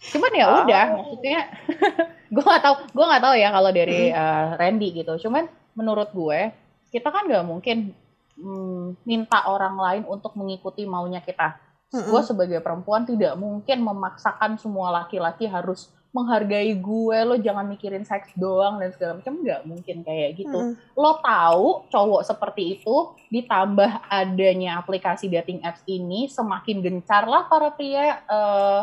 Cuman 0.00 0.32
ya 0.32 0.46
udah, 0.64 0.84
maksudnya 0.96 1.38
gue 2.34 2.44
nggak 2.44 2.62
tahu, 2.64 2.74
gue 2.88 3.04
nggak 3.04 3.24
tahu 3.24 3.34
ya 3.36 3.48
kalau 3.52 3.70
dari 3.70 4.00
uh, 4.10 4.56
Randy 4.56 4.88
gitu. 4.96 5.12
Cuman 5.28 5.46
menurut 5.76 6.10
gue 6.10 6.50
kita 6.90 7.08
kan 7.12 7.28
nggak 7.28 7.46
mungkin 7.46 7.94
mm, 8.40 9.04
minta 9.04 9.44
orang 9.46 9.76
lain 9.76 10.02
untuk 10.08 10.34
mengikuti 10.34 10.88
maunya 10.88 11.20
kita. 11.20 11.60
Mm-mm. 11.90 12.06
Gue 12.06 12.22
sebagai 12.22 12.58
perempuan 12.62 13.02
tidak 13.02 13.34
mungkin 13.34 13.82
memaksakan 13.82 14.56
semua 14.56 14.94
laki-laki 14.94 15.50
harus 15.50 15.90
menghargai 16.10 16.74
gue, 16.74 17.18
lo 17.22 17.38
jangan 17.38 17.66
mikirin 17.70 18.02
seks 18.02 18.34
doang 18.34 18.82
dan 18.82 18.90
segala 18.90 19.22
macam, 19.22 19.34
nggak 19.46 19.60
mungkin 19.62 19.96
kayak 20.02 20.42
gitu. 20.42 20.58
Mm-mm. 20.58 20.98
Lo 20.98 21.22
tahu 21.22 21.86
cowok 21.86 22.22
seperti 22.26 22.78
itu, 22.78 23.14
ditambah 23.30 24.10
adanya 24.10 24.82
aplikasi 24.82 25.30
dating 25.30 25.62
apps 25.62 25.86
ini, 25.86 26.26
semakin 26.26 26.82
gencar 26.82 27.30
lah 27.30 27.46
para 27.46 27.70
pria 27.70 28.26
eh, 28.26 28.82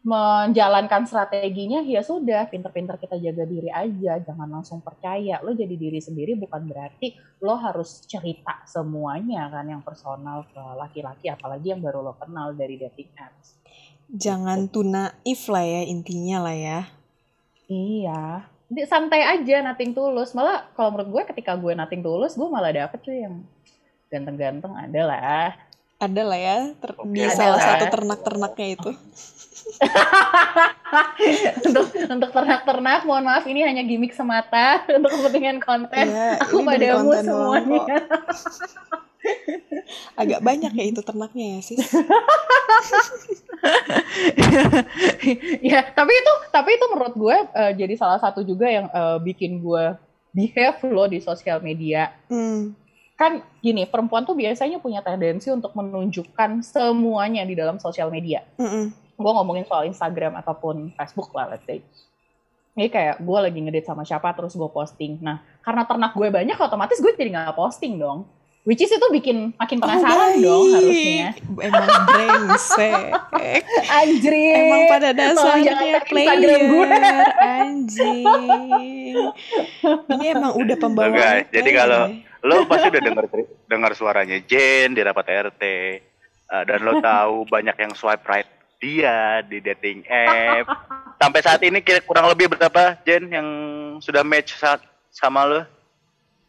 menjalankan 0.00 1.04
strateginya 1.04 1.84
ya 1.84 2.00
sudah 2.00 2.48
pinter-pinter 2.48 2.96
kita 2.96 3.20
jaga 3.20 3.44
diri 3.44 3.68
aja 3.68 4.16
jangan 4.16 4.48
langsung 4.48 4.80
percaya 4.80 5.44
lo 5.44 5.52
jadi 5.52 5.76
diri 5.76 6.00
sendiri 6.00 6.40
bukan 6.40 6.64
berarti 6.64 7.12
lo 7.44 7.52
harus 7.60 8.08
cerita 8.08 8.64
semuanya 8.64 9.52
kan 9.52 9.68
yang 9.68 9.84
personal 9.84 10.48
ke 10.48 10.62
laki-laki 10.80 11.28
apalagi 11.28 11.76
yang 11.76 11.84
baru 11.84 12.00
lo 12.00 12.16
kenal 12.16 12.56
dari 12.56 12.80
dating 12.80 13.12
apps 13.20 13.59
Jangan 14.10 14.66
too 14.66 14.82
naif 14.82 15.46
lah 15.46 15.62
ya 15.62 15.82
intinya 15.84 16.42
lah 16.42 16.56
ya. 16.56 16.80
iya 17.64 18.42
Di- 18.66 18.82
santai 18.82 19.22
aja 19.22 19.62
nating 19.62 19.92
tulus 19.92 20.30
malah 20.30 20.66
kalau 20.72 20.90
menurut 20.90 21.10
gue 21.12 21.22
ketika 21.30 21.54
gue 21.54 21.70
nating 21.70 22.00
tulus 22.00 22.34
gue 22.34 22.46
malah 22.46 22.70
dapet 22.70 22.98
cuy 22.98 23.22
yang 23.22 23.46
ganteng-ganteng 24.08 24.74
ada 24.74 25.00
lah 25.04 25.48
Ada 25.96 26.22
lah 26.24 26.34
ya 26.34 26.56
ter- 26.74 26.98
di 27.04 27.20
Oke, 27.20 27.30
salah 27.30 27.54
ada. 27.56 27.66
satu 27.76 27.84
ternak-ternaknya 27.92 28.66
itu. 28.72 28.90
untuk 31.62 31.84
untuk 31.92 32.30
ternak-ternak 32.32 33.00
mohon 33.04 33.22
maaf 33.22 33.44
ini 33.44 33.62
hanya 33.62 33.82
gimmick 33.82 34.10
semata 34.10 34.82
untuk 34.96 35.12
kepentingan 35.12 35.60
konten 35.60 36.08
Iya, 36.08 36.40
aku 36.40 36.56
padamu 36.62 37.10
semuanya. 37.14 37.84
Agak 40.14 40.40
banyak 40.40 40.72
ya 40.72 40.84
itu 40.86 41.00
ternaknya 41.02 41.58
ya 41.58 41.60
sis. 41.60 41.80
ya 45.60 45.80
tapi 45.92 46.12
itu 46.12 46.32
tapi 46.48 46.70
itu 46.76 46.86
menurut 46.88 47.14
gue 47.14 47.36
eh, 47.52 47.72
jadi 47.76 47.94
salah 47.96 48.18
satu 48.18 48.40
juga 48.40 48.66
yang 48.68 48.86
eh, 48.88 49.18
bikin 49.20 49.60
gue 49.60 49.84
behave 50.32 50.80
loh 50.88 51.06
di 51.06 51.18
sosial 51.20 51.60
media 51.60 52.14
Hmm. 52.30 52.72
kan 53.18 53.44
gini 53.60 53.84
perempuan 53.84 54.24
tuh 54.24 54.32
biasanya 54.32 54.80
punya 54.80 55.04
tendensi 55.04 55.52
untuk 55.52 55.76
menunjukkan 55.76 56.64
semuanya 56.64 57.44
di 57.44 57.52
dalam 57.52 57.76
sosial 57.76 58.08
media 58.08 58.40
Mm-mm. 58.56 58.88
gue 59.20 59.32
ngomongin 59.36 59.68
soal 59.68 59.84
Instagram 59.84 60.40
ataupun 60.40 60.96
Facebook 60.96 61.28
lah 61.36 61.52
let's 61.52 61.66
say 61.68 61.84
ini 62.72 62.88
kayak 62.88 63.20
gue 63.20 63.38
lagi 63.42 63.58
ngedate 63.60 63.84
sama 63.84 64.08
siapa 64.08 64.32
terus 64.32 64.56
gue 64.56 64.70
posting 64.72 65.20
nah 65.20 65.44
karena 65.60 65.84
ternak 65.84 66.16
gue 66.16 66.28
banyak 66.32 66.56
otomatis 66.56 66.96
gue 66.96 67.12
jadi 67.12 67.28
nggak 67.36 67.58
posting 67.58 68.00
dong 68.00 68.24
which 68.62 68.78
is 68.78 68.88
itu 68.88 69.06
bikin 69.10 69.52
makin 69.54 69.78
penasaran 69.78 70.36
Oh, 70.36 70.38
dong 70.38 70.66
harusnya 70.72 71.28
Emang 71.58 71.88
brengsek. 72.06 73.10
anjring 73.90 74.54
Emang 74.54 74.82
pada 74.88 75.08
dasarnya 75.10 75.72
Instagram 75.74 76.60
gue. 76.62 76.86
player 76.86 77.28
anjing. 77.40 79.16
Ini 80.08 80.26
emang 80.30 80.52
udah 80.54 80.76
pembawa. 80.76 81.06
Loh, 81.06 81.14
guys, 81.14 81.44
jadi 81.48 81.62
player 81.66 81.78
kalau- 81.78 82.08
ya. 82.08 82.28
Lo 82.40 82.64
pasti 82.64 82.88
udah 82.88 83.02
dengar 83.02 83.24
dengar 83.66 83.92
suaranya 83.92 84.40
Jen 84.40 84.96
di 84.96 85.00
rapat 85.00 85.28
RT 85.28 85.62
eh, 86.46 86.62
dan 86.64 86.80
lo 86.80 86.96
tahu 86.98 87.44
banyak 87.44 87.76
yang 87.76 87.92
swipe 87.92 88.24
right 88.24 88.48
dia 88.78 89.44
di 89.44 89.60
dating 89.60 90.08
app. 90.08 90.64
Sampai 91.16 91.40
saat 91.40 91.60
ini 91.60 91.78
kurang 92.00 92.24
lebih 92.26 92.48
berapa 92.48 92.96
Jen 93.04 93.28
yang 93.28 93.48
sudah 94.00 94.24
match 94.24 94.56
saat 94.56 94.80
sama 95.10 95.44
lo? 95.44 95.60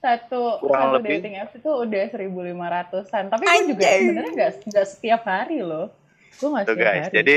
Satu 0.02 0.58
Kurang 0.66 0.82
satu 0.82 0.96
lebih. 0.98 1.22
dating 1.22 1.36
apps 1.38 1.54
itu 1.56 1.70
udah 1.70 2.04
1500-an 2.10 3.24
tapi 3.30 3.44
gue 3.46 3.64
juga 3.78 3.88
sebenarnya 3.88 4.32
nggak 4.34 4.52
nggak 4.68 4.88
setiap 4.90 5.22
hari 5.30 5.62
loh 5.62 5.94
gue 6.42 6.48
nggak 6.50 6.66
Tuh 6.66 6.74
setiap 6.74 6.90
guys, 6.90 7.06
hari 7.06 7.16
jadi 7.22 7.36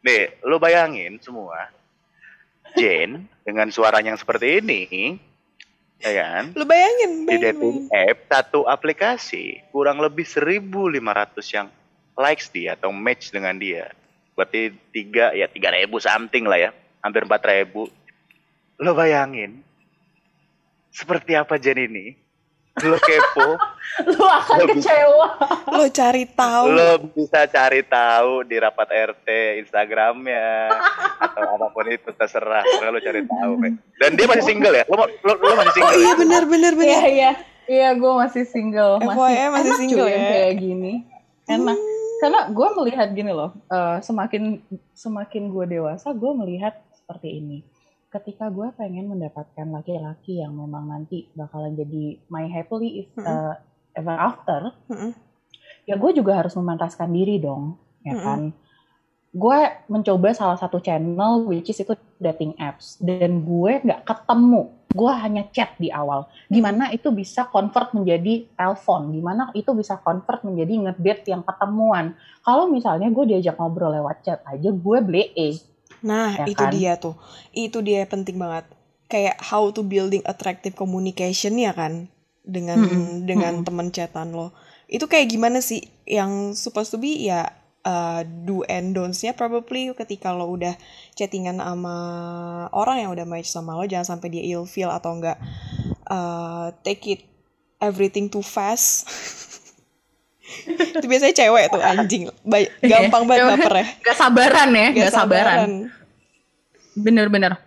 nih 0.00 0.22
lo 0.48 0.56
bayangin 0.56 1.20
semua 1.20 1.76
Jen 2.76 3.24
dengan 3.46 3.72
suaranya 3.72 4.12
yang 4.12 4.20
seperti 4.20 4.60
ini, 4.60 5.16
ya 6.02 6.12
kan? 6.12 6.52
Lu 6.52 6.68
bayangin, 6.68 7.24
Di 7.24 7.40
bayangin, 7.40 7.42
dating 7.56 7.78
app 7.88 8.18
satu 8.28 8.68
aplikasi 8.68 9.64
kurang 9.72 10.02
lebih 10.02 10.28
1.500 10.28 11.56
yang 11.56 11.68
likes 12.18 12.52
dia 12.52 12.76
atau 12.76 12.92
match 12.92 13.32
dengan 13.32 13.56
dia. 13.56 13.94
Berarti 14.36 14.76
tiga 14.92 15.32
ya 15.32 15.48
3.000 15.48 15.88
something 15.96 16.44
lah 16.44 16.68
ya, 16.68 16.70
hampir 17.00 17.24
4.000. 17.24 18.84
Lo 18.84 18.92
bayangin 18.92 19.64
seperti 20.96 21.36
apa 21.36 21.60
Jen 21.60 21.76
ini? 21.76 22.16
Lo 22.76 22.96
kepo, 22.96 23.56
lu 24.12 24.20
akan 24.20 24.56
Lebih. 24.60 24.84
kecewa 24.84 25.28
Lo 25.70 25.88
cari 25.88 26.28
tahu. 26.28 26.64
lo 26.68 26.88
bisa 27.08 27.48
cari 27.48 27.80
tahu 27.80 28.44
di 28.44 28.56
rapat 28.56 28.88
RT 28.92 29.28
Instagramnya 29.64 30.68
atau 31.18 31.56
apa 31.56 31.66
pun 31.68 31.88
itu 31.88 32.12
terserah, 32.12 32.60
pokoknya 32.60 32.92
lo 32.92 33.00
cari 33.00 33.20
tahu. 33.24 33.52
Pe. 33.56 33.68
Dan 33.96 34.10
dia 34.12 34.28
masih 34.28 34.44
single 34.46 34.74
ya? 34.74 34.84
Lo, 34.86 35.08
lo, 35.08 35.32
lo 35.34 35.52
masih 35.54 35.72
Oh 35.72 35.88
single? 35.88 35.96
iya 35.96 36.04
ya? 36.06 36.12
benar 36.16 36.42
benar 36.44 36.72
iya 36.72 36.78
benar. 36.78 37.04
iya 37.08 37.30
iya 37.66 37.88
gue 37.92 38.12
masih 38.14 38.44
single 38.44 39.00
masih 39.00 39.16
FYI 39.18 39.44
masih 39.48 39.64
enak 39.64 39.78
single 39.80 40.06
ya. 40.06 40.18
kayak 40.22 40.54
gini 40.56 40.92
enak 41.46 41.78
karena 42.16 42.40
gue 42.48 42.68
melihat 42.76 43.08
gini 43.10 43.32
loh 43.32 43.50
eh, 43.66 43.96
semakin 44.00 44.60
semakin 44.92 45.42
gue 45.48 45.64
dewasa 45.66 46.12
gue 46.12 46.32
melihat 46.36 46.76
seperti 46.92 47.40
ini 47.40 47.58
ketika 48.10 48.48
gue 48.48 48.70
pengen 48.78 49.10
mendapatkan 49.10 49.66
laki-laki 49.68 50.38
yang 50.38 50.54
memang 50.54 50.86
nanti 50.86 51.26
bakalan 51.34 51.74
jadi 51.74 52.22
my 52.30 52.46
happily 52.46 53.04
if, 53.04 53.08
Mm-mm. 53.18 53.26
eh, 53.26 53.54
ever 53.98 54.16
after 54.16 54.60
Mm-mm. 54.86 55.12
ya 55.84 55.98
gue 55.98 56.10
juga 56.14 56.38
harus 56.38 56.54
memantaskan 56.54 57.10
diri 57.10 57.42
dong 57.42 57.74
ya 58.06 58.14
Mm-mm. 58.14 58.24
kan 58.24 58.40
gue 59.36 59.58
mencoba 59.92 60.32
salah 60.32 60.56
satu 60.56 60.80
channel 60.80 61.44
which 61.44 61.68
is 61.68 61.76
itu 61.76 61.92
dating 62.16 62.56
apps 62.56 62.96
dan 63.02 63.44
gue 63.44 63.72
nggak 63.84 64.08
ketemu 64.08 64.72
gue 64.96 65.12
hanya 65.12 65.44
chat 65.52 65.76
di 65.76 65.92
awal 65.92 66.24
gimana 66.48 66.88
itu 66.88 67.12
bisa 67.12 67.44
convert 67.52 67.92
menjadi 67.92 68.48
telepon 68.56 69.12
gimana 69.12 69.52
itu 69.52 69.76
bisa 69.76 70.00
convert 70.00 70.40
menjadi 70.40 70.88
ngedate 70.88 71.28
yang 71.28 71.44
ketemuan 71.44 72.16
kalau 72.40 72.70
misalnya 72.72 73.12
gue 73.12 73.36
diajak 73.36 73.60
ngobrol 73.60 73.92
lewat 73.92 74.24
chat 74.24 74.40
aja 74.48 74.72
gue 74.72 74.98
blee 75.04 75.36
Nah, 76.04 76.36
Ya 76.36 76.44
itu 76.48 76.60
kan? 76.60 76.72
dia 76.72 76.96
tuh. 77.00 77.16
Itu 77.54 77.80
dia 77.84 78.04
penting 78.08 78.36
banget. 78.36 78.68
Kayak 79.06 79.38
how 79.40 79.70
to 79.70 79.86
building 79.86 80.22
attractive 80.26 80.74
communication 80.74 81.56
ya 81.60 81.70
kan 81.76 82.10
dengan 82.46 82.78
Mm-mm, 82.78 83.26
dengan 83.26 83.62
mm-mm. 83.62 83.66
teman 83.66 83.88
chatan 83.94 84.34
lo. 84.34 84.50
Itu 84.90 85.06
kayak 85.10 85.30
gimana 85.30 85.58
sih 85.62 85.82
yang 86.06 86.54
supposed 86.54 86.90
to 86.94 86.98
be 86.98 87.26
ya 87.26 87.50
uh, 87.86 88.22
do 88.26 88.62
and 88.66 88.94
don'ts-nya 88.94 89.34
probably 89.34 89.90
ketika 89.94 90.34
lo 90.34 90.50
udah 90.50 90.74
chattingan 91.14 91.58
sama 91.62 91.96
orang 92.74 93.06
yang 93.06 93.10
udah 93.14 93.26
match 93.26 93.50
sama 93.50 93.74
lo 93.78 93.86
jangan 93.86 94.18
sampai 94.18 94.28
dia 94.30 94.42
ilfeel 94.46 94.90
atau 94.90 95.14
enggak 95.18 95.38
uh, 96.10 96.70
take 96.86 97.02
it 97.06 97.20
everything 97.82 98.26
too 98.30 98.42
fast. 98.42 99.06
itu 100.96 101.06
biasanya 101.06 101.34
cewek 101.34 101.64
tuh 101.74 101.82
anjing. 101.82 102.22
Gampang 102.80 103.24
banget 103.26 103.44
Cewek. 103.44 103.58
baper 103.58 103.74
ya. 103.76 103.86
gak 104.06 104.16
sabaran 104.16 104.70
ya 104.72 104.88
Gak 104.94 105.12
sabaran. 105.12 105.68
Bener-bener. 106.96 107.58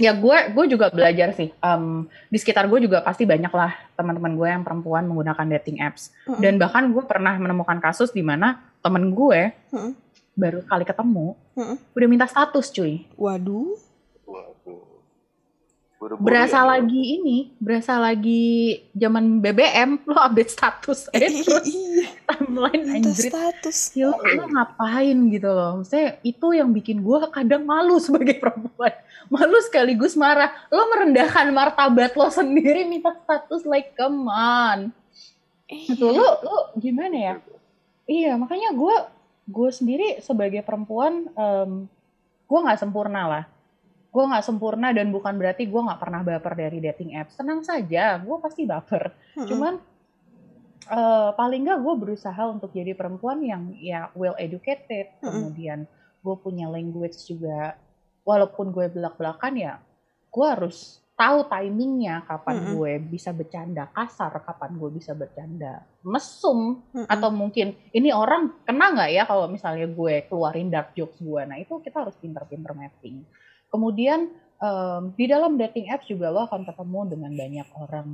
Ya 0.00 0.16
gue 0.16 0.38
gue 0.56 0.64
juga 0.66 0.88
belajar 0.88 1.36
sih. 1.36 1.52
Em, 1.60 2.08
di 2.32 2.38
sekitar 2.40 2.64
gue 2.66 2.80
juga 2.80 3.04
pasti 3.04 3.28
banyak 3.28 3.52
lah 3.52 3.76
teman-teman 3.94 4.32
gue 4.32 4.48
yang 4.48 4.64
perempuan 4.64 5.04
menggunakan 5.04 5.44
dating 5.60 5.84
apps. 5.84 6.08
Mm-mm. 6.24 6.40
Dan 6.40 6.56
bahkan 6.56 6.88
gue 6.88 7.04
pernah 7.04 7.36
menemukan 7.36 7.76
kasus 7.84 8.08
di 8.08 8.24
mana 8.24 8.60
temen 8.80 9.12
gue 9.12 9.52
Mm-mm. 9.72 9.92
baru 10.32 10.64
kali 10.64 10.88
ketemu 10.88 11.36
Mm-mm. 11.52 11.76
udah 11.92 12.08
minta 12.08 12.24
status 12.24 12.72
cuy. 12.72 13.04
Waduh. 13.20 13.76
Buru-buru 16.00 16.32
Berasa 16.32 16.56
ya, 16.56 16.64
lo. 16.64 16.72
lagi 16.72 17.02
ini, 17.20 17.36
berasa 17.60 18.00
lagi 18.00 18.72
zaman 18.96 19.44
BBM 19.44 20.00
lo 20.08 20.16
update 20.16 20.48
status 20.48 21.12
eh 21.12 21.28
terus 21.44 21.68
Iya, 21.68 22.08
timeline 22.24 22.84
anjrit. 22.88 23.28
status. 23.28 23.78
Ya 23.92 24.08
lo, 24.08 24.16
lo 24.16 24.48
ngapain 24.48 25.18
gitu 25.28 25.52
loh. 25.52 25.84
Maksudnya 25.84 26.16
itu 26.24 26.46
yang 26.56 26.72
bikin 26.72 27.04
gue 27.04 27.18
kadang 27.28 27.68
malu 27.68 28.00
sebagai 28.00 28.40
perempuan. 28.40 28.96
Malu 29.28 29.60
sekaligus 29.60 30.16
marah. 30.16 30.48
Lo 30.72 30.88
merendahkan 30.88 31.52
martabat 31.52 32.16
lo 32.16 32.32
sendiri 32.32 32.88
minta 32.88 33.12
status 33.20 33.68
like 33.68 33.92
come 33.92 34.24
on. 34.24 34.88
Gitu. 35.68 36.16
Lo, 36.16 36.40
lo 36.40 36.56
gimana 36.80 37.12
ya? 37.14 37.34
Iya 38.08 38.40
makanya 38.40 38.72
gue 38.72 38.96
gue 39.44 39.68
sendiri 39.68 40.16
sebagai 40.24 40.64
perempuan 40.64 41.28
gue 42.48 42.58
nggak 42.64 42.80
sempurna 42.80 43.28
lah. 43.28 43.44
Gue 44.10 44.24
nggak 44.26 44.42
sempurna 44.42 44.90
dan 44.90 45.14
bukan 45.14 45.38
berarti 45.38 45.70
gue 45.70 45.80
nggak 45.80 46.00
pernah 46.02 46.20
baper 46.26 46.54
dari 46.58 46.82
dating 46.82 47.14
apps. 47.14 47.38
Tenang 47.38 47.62
saja, 47.62 48.18
gue 48.18 48.36
pasti 48.42 48.66
baper. 48.66 49.14
Mm-mm. 49.38 49.46
Cuman 49.46 49.74
eh, 50.90 51.30
paling 51.38 51.60
nggak 51.62 51.78
gue 51.78 51.94
berusaha 51.94 52.42
untuk 52.50 52.74
jadi 52.74 52.98
perempuan 52.98 53.38
yang 53.46 53.70
ya 53.78 54.10
well 54.18 54.34
educated, 54.34 55.14
Mm-mm. 55.22 55.30
kemudian 55.30 55.78
gue 56.20 56.36
punya 56.42 56.66
language 56.66 57.16
juga. 57.30 57.78
Walaupun 58.26 58.74
gue 58.74 58.90
belak-belakan 58.92 59.54
ya, 59.56 59.80
gue 60.28 60.46
harus 60.46 61.00
tahu 61.20 61.44
timingnya 61.52 62.24
kapan 62.24 62.56
Mm-mm. 62.64 62.72
gue 62.80 62.92
bisa 63.12 63.30
bercanda 63.30 63.84
kasar, 63.92 64.32
kapan 64.40 64.72
gue 64.80 64.90
bisa 64.90 65.12
bercanda 65.12 65.84
mesum, 66.00 66.80
Mm-mm. 66.96 67.04
atau 67.04 67.28
mungkin 67.28 67.76
ini 67.92 68.08
orang 68.08 68.64
kena 68.64 68.90
nggak 68.96 69.10
ya 69.12 69.22
kalau 69.28 69.44
misalnya 69.46 69.84
gue 69.84 70.24
keluarin 70.26 70.72
dark 70.72 70.96
jokes 70.96 71.20
gue. 71.20 71.42
Nah 71.44 71.60
itu 71.60 71.76
kita 71.84 72.08
harus 72.08 72.16
pinter-pinter 72.16 72.72
mapping. 72.72 73.20
Kemudian 73.70 74.28
em, 74.60 75.02
di 75.14 75.24
dalam 75.30 75.54
dating 75.56 75.88
apps 75.94 76.10
juga 76.10 76.28
lo 76.28 76.44
akan 76.50 76.66
ketemu 76.66 77.00
dengan 77.08 77.32
banyak 77.32 77.68
orang 77.78 78.08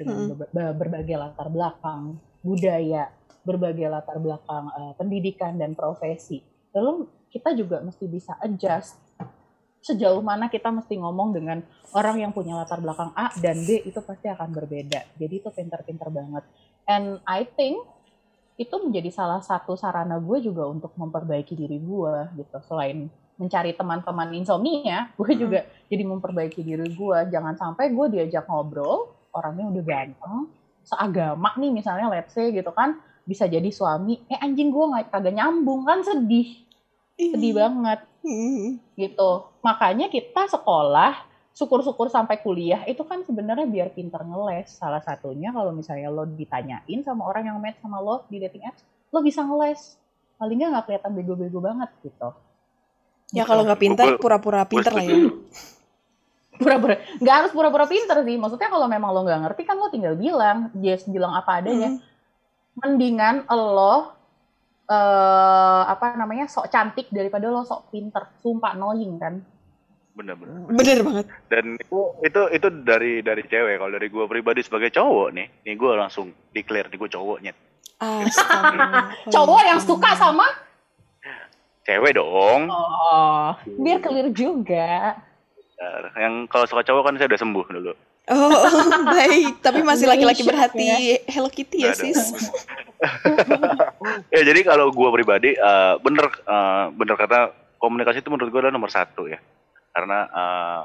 dengan 0.00 0.32
berba- 0.32 0.50
ber- 0.50 0.76
berbagai 0.80 1.16
latar 1.20 1.48
belakang 1.52 2.16
budaya, 2.40 3.12
berbagai 3.44 3.86
latar 3.92 4.16
belakang 4.16 4.64
eh, 4.72 4.92
pendidikan 4.96 5.60
dan 5.60 5.76
profesi. 5.76 6.40
Lalu 6.72 7.06
kita 7.28 7.52
juga 7.54 7.84
mesti 7.84 8.04
bisa 8.08 8.34
adjust 8.40 8.96
sejauh 9.80 10.20
mana 10.20 10.52
kita 10.52 10.68
mesti 10.68 11.00
ngomong 11.00 11.32
dengan 11.32 11.64
orang 11.96 12.20
yang 12.20 12.32
punya 12.36 12.52
latar 12.52 12.84
belakang 12.84 13.16
A 13.16 13.32
dan 13.40 13.64
B 13.64 13.80
itu 13.80 13.96
pasti 14.04 14.28
akan 14.28 14.52
berbeda. 14.52 15.16
Jadi 15.16 15.34
itu 15.40 15.48
pinter-pinter 15.48 16.08
banget. 16.12 16.44
And 16.84 17.20
I 17.24 17.48
think 17.48 17.80
itu 18.60 18.76
menjadi 18.76 19.08
salah 19.08 19.40
satu 19.40 19.72
sarana 19.80 20.20
gue 20.20 20.44
juga 20.44 20.68
untuk 20.68 20.92
memperbaiki 21.00 21.56
diri 21.56 21.80
gue 21.80 22.14
gitu. 22.36 22.56
Selain 22.68 23.08
mencari 23.40 23.72
teman-teman 23.72 24.28
insomnia, 24.36 25.08
gue 25.16 25.32
juga 25.32 25.64
jadi 25.88 26.04
memperbaiki 26.04 26.60
diri 26.60 26.92
gue. 26.92 27.18
Jangan 27.32 27.56
sampai 27.56 27.88
gue 27.88 28.06
diajak 28.20 28.44
ngobrol, 28.44 29.08
orangnya 29.32 29.72
udah 29.72 29.84
ganteng, 29.88 30.52
seagama 30.84 31.56
nih 31.56 31.72
misalnya 31.72 32.12
let's 32.12 32.36
say 32.36 32.52
gitu 32.52 32.68
kan, 32.76 33.00
bisa 33.24 33.48
jadi 33.48 33.72
suami, 33.72 34.20
eh 34.28 34.36
anjing 34.36 34.68
gue 34.68 34.84
nggak 34.84 35.08
kagak 35.08 35.32
nyambung 35.32 35.88
kan 35.88 36.04
sedih, 36.04 36.68
sedih 37.16 37.56
banget 37.56 38.04
Hmm. 38.20 38.76
gitu. 39.00 39.48
Makanya 39.64 40.12
kita 40.12 40.44
sekolah 40.44 41.24
syukur-syukur 41.56 42.12
sampai 42.12 42.36
kuliah 42.44 42.84
itu 42.84 43.00
kan 43.04 43.24
sebenarnya 43.24 43.64
biar 43.64 43.88
pinter 43.96 44.20
ngeles. 44.20 44.76
Salah 44.76 45.00
satunya 45.00 45.48
kalau 45.52 45.72
misalnya 45.72 46.12
lo 46.12 46.28
ditanyain 46.28 47.00
sama 47.00 47.24
orang 47.24 47.48
yang 47.48 47.58
match 47.60 47.80
sama 47.80 47.96
lo 48.00 48.28
di 48.28 48.36
dating 48.36 48.68
apps, 48.68 48.84
lo 49.08 49.24
bisa 49.24 49.40
ngeles. 49.40 49.96
Paling 50.36 50.56
nggak 50.56 50.70
nggak 50.72 50.84
kelihatan 50.88 51.12
bego-bego 51.16 51.58
banget 51.64 51.90
gitu. 52.04 52.28
Ya 53.30 53.46
kalau 53.46 53.62
nggak 53.62 53.80
pintar, 53.80 54.06
pura-pura 54.18 54.66
pintar 54.66 54.90
lah 54.90 55.04
ya. 55.06 55.30
Pura-pura, 56.60 56.98
nggak 57.22 57.34
harus 57.40 57.50
pura-pura 57.54 57.86
pinter 57.86 58.20
sih. 58.26 58.36
Maksudnya 58.36 58.68
kalau 58.68 58.90
memang 58.90 59.14
lo 59.14 59.22
nggak 59.22 59.40
ngerti 59.48 59.62
kan 59.64 59.78
lo 59.78 59.88
tinggal 59.88 60.18
bilang, 60.18 60.68
just 60.76 61.06
bilang 61.08 61.32
apa 61.32 61.62
adanya. 61.62 61.94
Hmm. 61.94 62.02
Mendingan 62.80 63.46
lo 63.48 64.18
eh 64.90 65.82
apa 65.86 66.18
namanya 66.18 66.50
sok 66.50 66.66
cantik 66.66 67.06
daripada 67.14 67.46
lo 67.46 67.62
sok 67.62 67.94
pinter. 67.94 68.34
Sumpah 68.42 68.74
annoying 68.74 69.14
kan. 69.16 69.38
Bener-bener. 70.10 70.66
Bener 70.68 70.98
banget. 71.06 71.26
Dan 71.46 71.78
itu 71.78 72.00
itu 72.26 72.40
itu 72.50 72.68
dari 72.82 73.22
dari 73.22 73.42
cewek. 73.46 73.78
Kalau 73.78 73.92
dari 73.94 74.10
gue 74.10 74.24
pribadi 74.26 74.60
sebagai 74.66 74.90
cowok 74.90 75.28
nih, 75.30 75.46
nih 75.64 75.74
gue 75.78 75.92
langsung 75.94 76.34
declare 76.50 76.90
nih 76.90 76.98
gue 76.98 77.10
cowoknya. 77.14 77.52
Astaga. 78.26 79.14
Cowok 79.30 79.62
yang 79.64 79.80
suka 79.80 80.18
sama 80.18 80.44
Cewek 81.88 82.12
dong. 82.16 82.68
Oh, 82.68 83.56
biar 83.80 84.04
clear 84.04 84.28
juga. 84.36 85.16
Yang 86.16 86.34
kalau 86.52 86.66
suka 86.68 86.84
cowok 86.84 87.02
kan 87.08 87.14
saya 87.16 87.28
udah 87.32 87.40
sembuh 87.40 87.66
dulu. 87.72 87.92
Oh, 88.30 88.52
baik. 89.16 89.64
Tapi 89.64 89.80
masih 89.80 90.06
laki-laki 90.06 90.44
Shock 90.44 90.52
berhati 90.52 91.18
Hello 91.26 91.48
Kitty 91.48 91.88
ya, 91.88 91.96
sis? 91.96 92.20
ya 94.34 94.40
jadi 94.44 94.60
kalau 94.60 94.92
gue 94.92 95.08
pribadi 95.08 95.56
eh, 95.56 95.94
bener 96.04 96.28
eh, 96.28 96.84
bener 96.92 97.16
kata 97.16 97.56
komunikasi 97.80 98.20
itu 98.20 98.28
menurut 98.28 98.52
gue 98.52 98.60
adalah 98.60 98.76
nomor 98.76 98.92
satu 98.92 99.24
ya. 99.24 99.40
Karena 99.90 100.28
eh, 100.28 100.82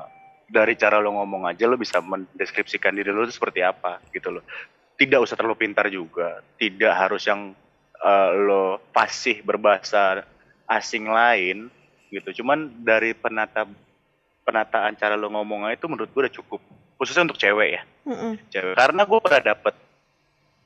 dari 0.48 0.80
cara 0.80 1.04
lo 1.04 1.12
ngomong 1.12 1.52
aja 1.52 1.68
lo 1.68 1.76
bisa 1.76 2.00
mendeskripsikan 2.00 2.96
diri 2.96 3.12
lo 3.12 3.28
itu 3.28 3.36
seperti 3.36 3.60
apa 3.62 4.00
gitu 4.16 4.32
loh. 4.32 4.48
Tidak 4.96 5.20
usah 5.20 5.36
terlalu 5.36 5.60
pintar 5.60 5.92
juga. 5.92 6.40
Tidak 6.56 6.94
harus 6.96 7.28
yang 7.28 7.52
eh, 8.00 8.30
lo 8.42 8.80
fasih 8.96 9.44
berbahasa 9.44 10.24
asing 10.70 11.10
lain 11.10 11.70
gitu. 12.10 12.42
Cuman 12.42 12.72
dari 12.86 13.14
penata 13.14 13.66
penataan 14.46 14.94
cara 14.94 15.18
lo 15.18 15.30
ngomongnya 15.34 15.74
itu 15.74 15.90
menurut 15.90 16.10
gue 16.14 16.22
udah 16.26 16.36
cukup. 16.36 16.62
Khususnya 16.96 17.26
untuk 17.26 17.42
cewek 17.42 17.70
ya. 17.80 17.82
Mm-mm. 18.06 18.34
Cewek. 18.54 18.76
Karena 18.78 19.02
gue 19.04 19.20
pernah 19.20 19.42
dapet 19.42 19.74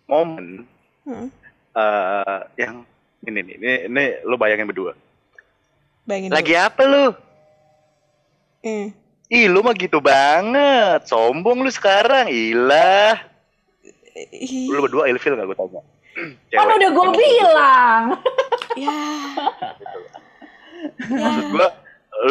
momen 0.10 0.66
Mm-mm. 1.06 1.30
eh 1.78 2.42
yang 2.60 2.84
ini 3.20 3.40
nih, 3.44 3.56
ini, 3.60 3.72
ini 3.92 4.04
lo 4.24 4.40
bayangin 4.40 4.68
berdua. 4.68 4.96
Bayangin 6.08 6.32
Lagi 6.32 6.54
apa 6.56 6.82
lu? 6.88 6.92
dulu. 6.92 7.08
Eh. 8.64 8.88
Ih, 9.30 9.46
lu 9.46 9.62
mah 9.62 9.78
gitu 9.78 10.02
banget. 10.02 11.06
Sombong 11.06 11.62
lu 11.62 11.70
sekarang. 11.70 12.34
Ilah. 12.34 13.22
Lu 14.68 14.82
berdua 14.82 15.06
ilfil 15.06 15.38
gak 15.38 15.46
gue 15.46 15.58
tanya? 15.58 15.82
Kan 16.50 16.68
udah 16.70 16.90
gue 16.90 17.08
bilang. 17.14 18.04
Ya. 18.78 18.96
Maksud 21.04 21.46
gue, 21.52 21.68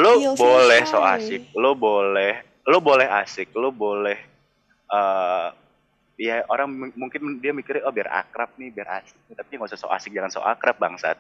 lu 0.01 0.13
Feel 0.17 0.33
boleh 0.39 0.81
so 0.87 1.03
asik. 1.03 1.51
Lu 1.53 1.75
boleh, 1.75 2.41
lu 2.65 2.79
boleh 2.81 3.05
asik. 3.05 3.53
Lu 3.53 3.69
boleh, 3.69 4.17
eh 4.89 5.47
ya 6.17 6.43
orang 6.49 6.69
m- 6.73 6.95
mungkin 6.97 7.39
dia 7.39 7.53
mikirnya, 7.53 7.85
oh 7.85 7.93
biar 7.93 8.09
akrab 8.09 8.55
nih, 8.57 8.73
biar 8.73 9.03
asik. 9.03 9.19
Tapi 9.29 9.51
nggak 9.51 9.69
usah 9.75 9.81
so 9.81 9.93
asik, 9.93 10.15
jangan 10.15 10.33
so 10.33 10.41
akrab 10.41 10.79
bangsat. 10.79 11.19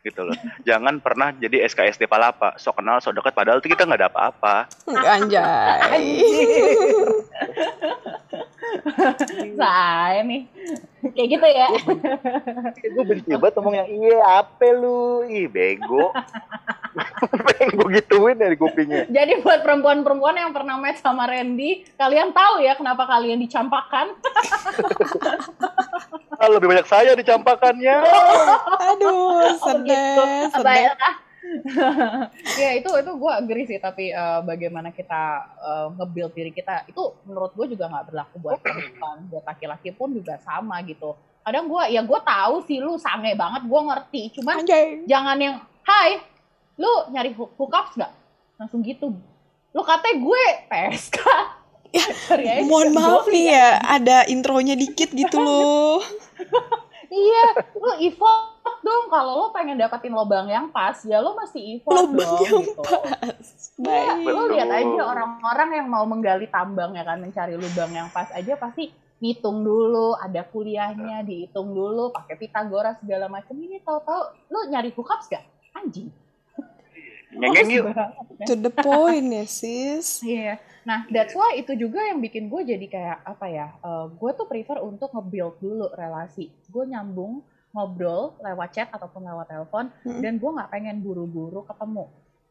Gitu 0.00 0.22
loh. 0.22 0.32
jangan 0.68 0.96
pernah 1.02 1.34
jadi 1.34 1.66
SKSD 1.68 2.08
palapa. 2.08 2.56
So 2.56 2.72
kenal, 2.72 3.02
so 3.04 3.12
deket. 3.12 3.36
Padahal 3.36 3.60
tuh 3.60 3.68
kita 3.68 3.84
nggak 3.84 4.00
ada 4.00 4.08
apa-apa. 4.08 4.56
Anjay. 4.88 6.24
Saya 9.56 10.20
nih. 10.22 10.42
Kayak 11.00 11.26
gitu 11.30 11.46
ya. 11.48 11.66
gue 12.86 13.02
benci 13.02 13.28
banget 13.32 13.52
ngomong 13.56 13.74
yang 13.74 13.88
iya 13.88 14.18
apa 14.38 14.66
lu 14.70 15.22
ih 15.24 15.46
bego 15.46 16.10
bego 17.48 17.82
gituin 17.88 18.36
dari 18.36 18.54
kupingnya 18.54 19.08
Jadi 19.08 19.40
buat 19.40 19.60
perempuan-perempuan 19.60 20.36
yang 20.36 20.50
pernah 20.52 20.76
match 20.76 21.00
sama 21.00 21.24
Randy, 21.24 21.84
kalian 21.96 22.30
tahu 22.30 22.60
ya 22.60 22.74
kenapa 22.74 23.06
kalian 23.06 23.38
dicampakkan? 23.38 24.12
ah, 26.36 26.48
lebih 26.48 26.66
banyak 26.68 26.84
saya 26.84 27.14
dicampakannya 27.14 27.94
Aduh, 28.92 29.10
Oh, 29.10 29.56
gitu. 29.56 29.62
sedih, 29.62 30.50
Apa 30.52 31.10
ya? 32.62 32.70
itu 32.78 32.90
itu 32.90 33.12
gue 33.12 33.32
agree 33.32 33.66
sih 33.66 33.78
tapi 33.82 34.14
eh, 34.14 34.40
bagaimana 34.46 34.94
kita 34.94 35.22
eh, 35.58 35.86
nge-build 35.98 36.32
diri 36.34 36.52
kita 36.54 36.86
itu 36.86 37.02
menurut 37.26 37.52
gue 37.54 37.66
juga 37.74 37.90
nggak 37.90 38.06
berlaku 38.12 38.36
buat 38.38 38.58
perempuan 38.62 39.26
buat 39.28 39.44
laki-laki 39.44 39.90
pun 39.94 40.14
juga 40.14 40.38
sama 40.40 40.80
gitu 40.86 41.14
kadang 41.40 41.66
gue 41.66 41.82
ya 41.90 42.02
gue 42.04 42.20
tahu 42.20 42.54
sih 42.68 42.78
lu 42.78 43.00
sange 43.00 43.32
banget 43.34 43.64
gue 43.64 43.80
ngerti 43.80 44.22
cuman 44.40 44.56
Anjay. 44.62 45.08
jangan 45.08 45.36
yang 45.40 45.56
hai 45.88 46.20
lu 46.76 46.92
nyari 47.10 47.32
hook 47.34 47.56
hookups 47.58 47.96
nggak 47.96 48.12
langsung 48.60 48.84
gitu 48.84 49.12
lu 49.70 49.82
katanya 49.82 50.16
gue 50.20 50.42
PSK 50.68 51.18
Ya. 51.90 52.62
Mohon 52.62 52.90
maaf 52.94 53.26
nih 53.26 53.50
ya, 53.50 53.82
ada 53.82 54.22
intronya 54.30 54.78
dikit 54.78 55.10
gitu 55.10 55.42
loh. 55.42 55.98
iya 57.10 57.46
lu 57.74 57.90
effort 58.06 58.78
dong 58.80 59.10
kalau 59.10 59.32
lo 59.36 59.46
pengen 59.50 59.76
dapetin 59.76 60.14
lobang 60.14 60.46
yang 60.46 60.70
pas 60.70 60.96
ya 61.02 61.18
lo 61.18 61.34
mesti 61.36 61.60
effort 61.76 62.06
Lobang 62.06 62.16
dong 62.16 62.40
yang 62.46 62.62
gitu 62.64 62.82
Baik. 63.80 64.06
Ya, 64.06 64.14
lo 64.30 64.42
Betul. 64.46 64.52
lihat 64.56 64.70
aja 64.70 65.02
orang-orang 65.04 65.70
yang 65.82 65.86
mau 65.88 66.04
menggali 66.06 66.46
tambang 66.48 66.94
ya 66.94 67.02
kan 67.02 67.18
mencari 67.18 67.56
lubang 67.56 67.90
yang 67.92 68.08
pas 68.12 68.28
aja 68.32 68.54
pasti 68.56 68.92
ngitung 69.20 69.60
dulu, 69.60 70.16
ada 70.16 70.40
kuliahnya, 70.48 71.20
dihitung 71.28 71.76
dulu, 71.76 72.08
pakai 72.08 72.40
Pitagoras 72.40 72.96
segala 73.04 73.28
macam. 73.28 73.52
Ini 73.52 73.84
tahu-tahu 73.84 74.20
lo 74.48 74.60
nyari 74.72 74.90
hookups 74.96 75.28
gak? 75.28 75.44
Anjing. 75.76 76.08
ngengeng 77.30 77.70
yuk 77.70 77.86
To 78.42 78.58
the 78.58 78.72
point 78.74 79.28
ya, 79.30 79.44
sis. 79.46 80.18
Iya. 80.24 80.58
Nah, 80.88 81.04
that's 81.12 81.36
why 81.36 81.56
itu 81.60 81.76
juga 81.76 82.00
yang 82.00 82.24
bikin 82.24 82.48
gue 82.48 82.62
jadi 82.64 82.86
kayak 82.88 83.18
apa 83.24 83.46
ya? 83.48 83.66
eh, 83.80 84.06
gue 84.10 84.30
tuh 84.32 84.46
prefer 84.48 84.80
untuk 84.80 85.12
nge-build 85.12 85.60
dulu 85.60 85.86
relasi. 85.92 86.48
Gue 86.72 86.88
nyambung 86.88 87.44
ngobrol 87.70 88.34
lewat 88.42 88.68
chat 88.74 88.88
ataupun 88.90 89.22
lewat 89.22 89.46
telepon 89.46 89.94
Mm-mm. 90.02 90.18
dan 90.18 90.42
gue 90.42 90.50
nggak 90.50 90.70
pengen 90.74 90.96
buru-buru 91.04 91.62
ketemu. 91.68 92.04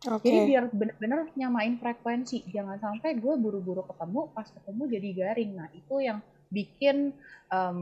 Oke. 0.08 0.24
Jadi 0.24 0.38
biar 0.48 0.64
bener-bener 0.72 1.28
nyamain 1.36 1.76
frekuensi. 1.76 2.48
Jangan 2.48 2.80
sampai 2.80 3.20
gue 3.20 3.34
buru-buru 3.36 3.84
ketemu, 3.84 4.32
pas 4.32 4.48
ketemu 4.48 4.84
jadi 4.88 5.10
garing. 5.12 5.52
Nah 5.60 5.68
itu 5.76 5.96
yang 6.00 6.24
bikin 6.48 7.12
em, 7.52 7.80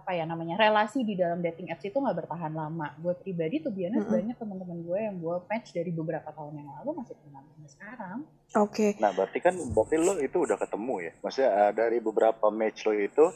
apa 0.00 0.16
ya 0.16 0.24
namanya 0.24 0.56
relasi 0.56 1.04
di 1.04 1.12
dalam 1.12 1.44
dating 1.44 1.68
apps 1.68 1.84
itu 1.84 1.94
nggak 2.00 2.24
bertahan 2.24 2.56
lama. 2.56 2.96
Gue 2.96 3.12
pribadi 3.20 3.60
tuh 3.60 3.68
biasanya 3.68 4.00
Mm-mm. 4.00 4.16
banyak 4.16 4.36
teman-teman 4.40 4.78
gue 4.80 4.98
yang 4.98 5.16
gue 5.20 5.36
match 5.44 5.76
dari 5.76 5.92
beberapa 5.92 6.32
tahun 6.32 6.56
yang 6.56 6.68
lalu 6.80 7.04
masih 7.04 7.14
temenan 7.20 7.44
sampai 7.44 7.70
sekarang. 7.70 8.18
Oke. 8.58 8.98
nah 8.98 9.14
berarti 9.14 9.38
kan 9.38 9.54
berarti 9.54 9.94
lo 9.94 10.18
itu 10.18 10.42
udah 10.42 10.58
ketemu 10.58 10.94
ya 11.06 11.12
maksudnya 11.22 11.50
eh, 11.54 11.72
dari 11.76 11.98
beberapa 12.02 12.50
match 12.50 12.82
lo 12.82 12.92
itu 12.98 13.26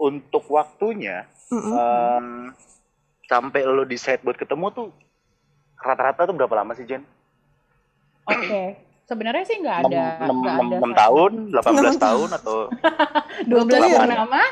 untuk 0.00 0.48
waktunya 0.48 1.28
Mm-mm. 1.52 1.72
em, 1.76 2.26
sampai 3.28 3.60
lo 3.68 3.84
decide 3.84 4.24
buat 4.24 4.40
ketemu 4.40 4.72
tuh 4.72 4.88
rata-rata 5.76 6.24
tuh 6.24 6.34
berapa 6.34 6.54
lama 6.64 6.72
sih 6.72 6.86
Jen? 6.88 7.04
Oke. 8.24 8.88
Sebenarnya 9.08 9.44
sih 9.48 9.56
nggak 9.56 9.88
ada 9.88 10.04
nggak 10.20 10.56
ada 10.68 10.76
6 10.84 11.00
tahun, 11.00 11.32
18 11.48 11.80
Enam 11.80 11.96
tahun 11.96 12.28
atau 12.36 12.56
12 13.48 13.64
Betul 13.64 13.80
ya? 13.88 14.44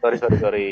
Sorry 0.00 0.16
sorry 0.18 0.36
sorry. 0.38 0.68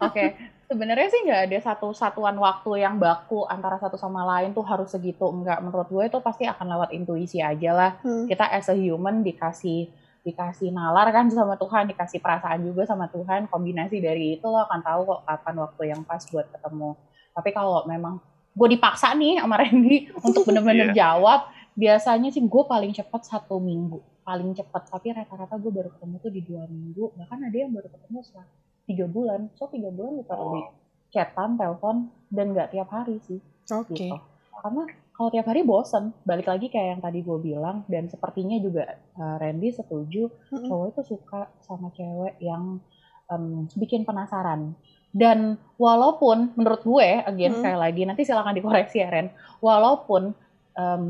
Oke, 0.00 0.34
sebenarnya 0.66 1.08
sih 1.12 1.20
nggak 1.22 1.42
ada 1.46 1.58
satu 1.62 1.92
satuan 1.92 2.34
waktu 2.40 2.80
yang 2.80 2.96
baku 2.96 3.44
antara 3.46 3.76
satu 3.76 3.94
sama 3.94 4.24
lain 4.26 4.50
tuh 4.50 4.64
harus 4.64 4.90
segitu. 4.90 5.28
Enggak, 5.28 5.60
menurut 5.60 5.86
gue 5.86 6.04
itu 6.08 6.18
pasti 6.18 6.48
akan 6.48 6.66
lewat 6.66 6.90
intuisi 6.90 7.38
aja 7.38 7.70
lah. 7.70 7.90
Hmm. 8.00 8.26
Kita 8.26 8.48
as 8.50 8.66
a 8.66 8.74
human 8.74 9.20
dikasih 9.22 9.92
dikasih 10.20 10.68
nalar 10.68 11.08
kan 11.12 11.32
sama 11.32 11.56
Tuhan, 11.56 11.88
dikasih 11.88 12.20
perasaan 12.20 12.64
juga 12.64 12.88
sama 12.88 13.08
Tuhan. 13.08 13.46
Kombinasi 13.48 14.00
dari 14.00 14.36
itu 14.40 14.46
lo 14.48 14.64
akan 14.64 14.80
tahu 14.80 15.00
kok 15.06 15.20
kapan 15.28 15.54
waktu 15.60 15.82
yang 15.92 16.00
pas 16.02 16.22
buat 16.28 16.46
ketemu. 16.50 16.90
Tapi 17.30 17.50
kalau 17.54 17.84
memang 17.86 18.18
gue 18.50 18.68
dipaksa 18.74 19.14
nih 19.14 19.38
sama 19.38 19.60
Randy 19.60 20.10
untuk 20.26 20.42
bener-bener 20.48 20.90
Iya. 20.90 21.06
jawab 21.06 21.46
biasanya 21.78 22.34
sih 22.34 22.42
gue 22.42 22.62
paling 22.66 22.90
cepat 22.90 23.22
satu 23.22 23.62
minggu 23.62 24.02
paling 24.30 24.54
cepat 24.54 24.86
tapi 24.86 25.10
rata-rata 25.10 25.58
gue 25.58 25.72
baru 25.74 25.90
ketemu 25.90 26.14
tuh 26.16 26.30
di 26.30 26.40
dua 26.40 26.62
minggu 26.64 27.18
bahkan 27.18 27.42
ada 27.42 27.56
yang 27.56 27.74
baru 27.74 27.90
ketemu 27.90 28.18
setelah 28.22 28.46
tiga 28.86 29.06
bulan 29.06 29.40
so 29.52 29.66
tiga 29.66 29.90
bulan 29.90 30.12
literally 30.16 30.62
Oh. 30.62 30.70
chatan 31.10 31.58
telepon 31.58 31.96
dan 32.30 32.54
nggak 32.54 32.70
tiap 32.70 32.86
hari 32.88 33.18
sih 33.20 33.42
Oke. 33.68 33.98
gitu 33.98 34.14
karena 34.54 34.82
kalau 35.10 35.28
tiap 35.28 35.46
hari 35.46 35.60
bosen 35.62 36.14
balik 36.22 36.46
lagi 36.46 36.70
kayak 36.70 36.88
yang 36.94 37.02
tadi 37.02 37.18
gue 37.20 37.38
bilang 37.40 37.82
dan 37.84 38.06
sepertinya 38.06 38.54
juga 38.56 38.86
uh, 39.14 39.34
Randy 39.36 39.74
setuju 39.74 40.30
Mm-mm. 40.48 40.64
cowok 40.64 40.86
itu 40.92 41.02
suka 41.10 41.50
sama 41.60 41.90
cewek 41.90 42.38
yang 42.38 42.78
em, 43.26 43.66
bikin 43.74 44.06
penasaran 44.06 44.78
dan 45.10 45.58
walaupun 45.74 46.54
menurut 46.54 46.82
gue 46.82 47.08
again 47.24 47.50
Mm. 47.50 47.58
sekali 47.58 47.78
lagi 47.80 48.02
nanti 48.06 48.22
silakan 48.22 48.54
dikoreksi 48.54 49.02
ya 49.02 49.10
Ren 49.10 49.28
walaupun 49.58 50.30
em, 50.72 51.04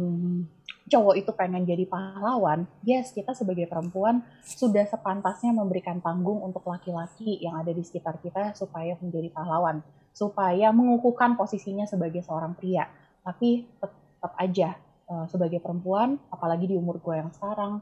cowok 0.91 1.15
itu 1.23 1.31
pengen 1.33 1.63
jadi 1.63 1.87
pahlawan 1.87 2.67
yes 2.83 3.15
kita 3.15 3.31
sebagai 3.31 3.71
perempuan 3.71 4.27
sudah 4.43 4.85
sepantasnya 4.91 5.55
memberikan 5.55 6.03
panggung 6.03 6.43
untuk 6.43 6.67
laki-laki 6.67 7.39
yang 7.39 7.57
ada 7.63 7.71
di 7.71 7.87
sekitar 7.87 8.19
kita 8.19 8.59
supaya 8.59 8.99
menjadi 8.99 9.31
pahlawan 9.31 9.81
supaya 10.13 10.75
mengukuhkan 10.75 11.39
posisinya 11.39 11.87
sebagai 11.87 12.23
seorang 12.27 12.53
pria. 12.59 12.85
Tapi 13.23 13.67
tetap 13.79 14.33
aja 14.37 14.77
eh, 15.09 15.25
sebagai 15.31 15.63
perempuan 15.63 16.19
apalagi 16.29 16.71
di 16.71 16.77
umur 16.77 16.99
gue 17.01 17.15
yang 17.17 17.31
sekarang 17.33 17.81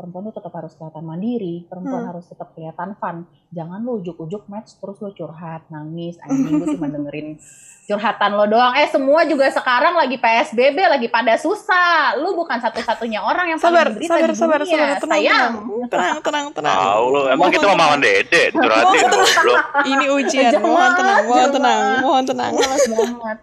perempuan 0.00 0.32
tuh 0.32 0.40
tetap 0.40 0.56
harus 0.56 0.72
kelihatan 0.72 1.04
mandiri 1.04 1.68
perempuan 1.68 2.00
Hmm. 2.00 2.10
harus 2.16 2.24
tetap 2.24 2.56
kelihatan 2.56 2.96
fun. 2.96 3.28
Jangan 3.52 3.84
lo 3.84 4.00
ujuk-ujuk 4.00 4.48
match 4.48 4.80
terus 4.80 4.96
lo 5.04 5.12
curhat 5.12 5.68
nangis 5.68 6.16
anjing 6.24 6.56
gue 6.56 6.68
cuma 6.72 6.88
dengerin 6.88 7.36
curhatan 7.90 8.30
lo 8.32 8.48
doang. 8.48 8.72
Eh 8.80 8.88
semua 8.88 9.28
juga 9.28 9.52
sekarang 9.52 9.92
lagi 9.92 10.16
PSBB 10.16 10.78
lagi 10.88 11.12
pada 11.12 11.36
susah. 11.36 12.16
Lu 12.16 12.32
bukan 12.32 12.56
satu-satunya 12.56 13.20
orang 13.20 13.52
yang 13.52 13.58
Sabar, 13.60 13.92
paling 13.92 14.08
sabar, 14.08 14.30
di 14.32 14.38
sabar, 14.40 14.58
dunia 14.64 14.72
sabar, 14.72 14.96
tenang, 14.96 15.10
sayang. 15.12 15.52
tenang, 15.52 15.88
tenang, 15.92 16.16
tenang, 16.24 16.46
tenang. 16.56 16.76
Tahu 16.80 17.04
lu, 17.12 17.20
emang 17.28 17.36
Mohon 17.36 17.52
kita 17.52 17.66
mau 17.68 17.76
makan 17.76 17.98
dede, 18.00 18.42
curhatin 18.56 19.04
goblok. 19.04 19.60
Ini 19.84 20.06
ujian, 20.16 20.52
mohon 20.64 20.90
tenang, 20.96 21.20
mohon 21.28 21.50
tenang, 21.52 21.82
mohon 22.00 22.24
tenang. 22.24 22.52
males 22.56 22.84
banget 22.88 23.38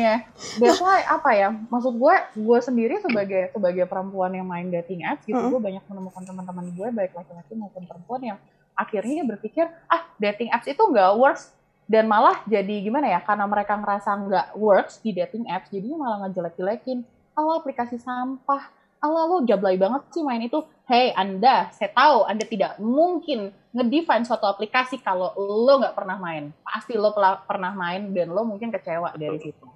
ya 0.00 0.24
that's 0.56 0.80
why 0.80 1.04
apa 1.04 1.30
ya 1.36 1.48
maksud 1.68 1.92
gue 1.92 2.14
gue 2.40 2.58
sendiri 2.64 3.04
sebagai 3.04 3.52
sebagai 3.52 3.84
perempuan 3.84 4.32
yang 4.32 4.48
main 4.48 4.72
dating 4.72 5.04
apps 5.04 5.28
gitu 5.28 5.36
Mm. 5.36 5.52
gue 5.52 5.60
banyak 5.60 5.84
menemukan 5.84 6.22
teman-teman 6.24 6.66
gue 6.72 6.88
baik 6.88 7.12
laki-laki 7.12 7.52
maupun 7.52 7.84
perempuan 7.84 8.20
yang 8.24 8.38
akhirnya 8.72 9.28
berpikir 9.28 9.68
ah 9.92 10.08
dating 10.16 10.48
apps 10.48 10.64
itu 10.70 10.80
nggak 10.80 11.20
works 11.20 11.52
dan 11.84 12.08
malah 12.08 12.40
jadi 12.48 12.80
gimana 12.84 13.12
ya 13.12 13.20
karena 13.20 13.44
mereka 13.44 13.76
ngerasa 13.76 14.10
nggak 14.12 14.46
works 14.56 15.00
di 15.04 15.12
dating 15.12 15.44
apps 15.52 15.68
jadinya 15.68 16.00
malah 16.00 16.16
ngejelek-jelekin 16.28 17.04
Allah 17.36 17.60
aplikasi 17.60 18.00
sampah 18.00 18.72
Allah 18.98 19.22
lo 19.30 19.36
jablay 19.46 19.78
banget 19.78 20.02
sih 20.10 20.22
main 20.26 20.42
itu 20.42 20.58
hey 20.90 21.14
anda 21.14 21.70
saya 21.74 21.94
tahu 21.94 22.26
anda 22.26 22.42
tidak 22.42 22.78
mungkin 22.82 23.54
ngedefine 23.70 24.26
suatu 24.26 24.46
aplikasi 24.50 24.98
kalau 24.98 25.30
lo 25.38 25.78
nggak 25.78 25.94
pernah 25.94 26.18
main 26.18 26.50
pasti 26.66 26.98
lo 26.98 27.14
pernah 27.46 27.70
main 27.74 28.10
dan 28.10 28.34
lo 28.34 28.42
mungkin 28.42 28.74
kecewa 28.74 29.14
dari 29.14 29.38
situ 29.38 29.66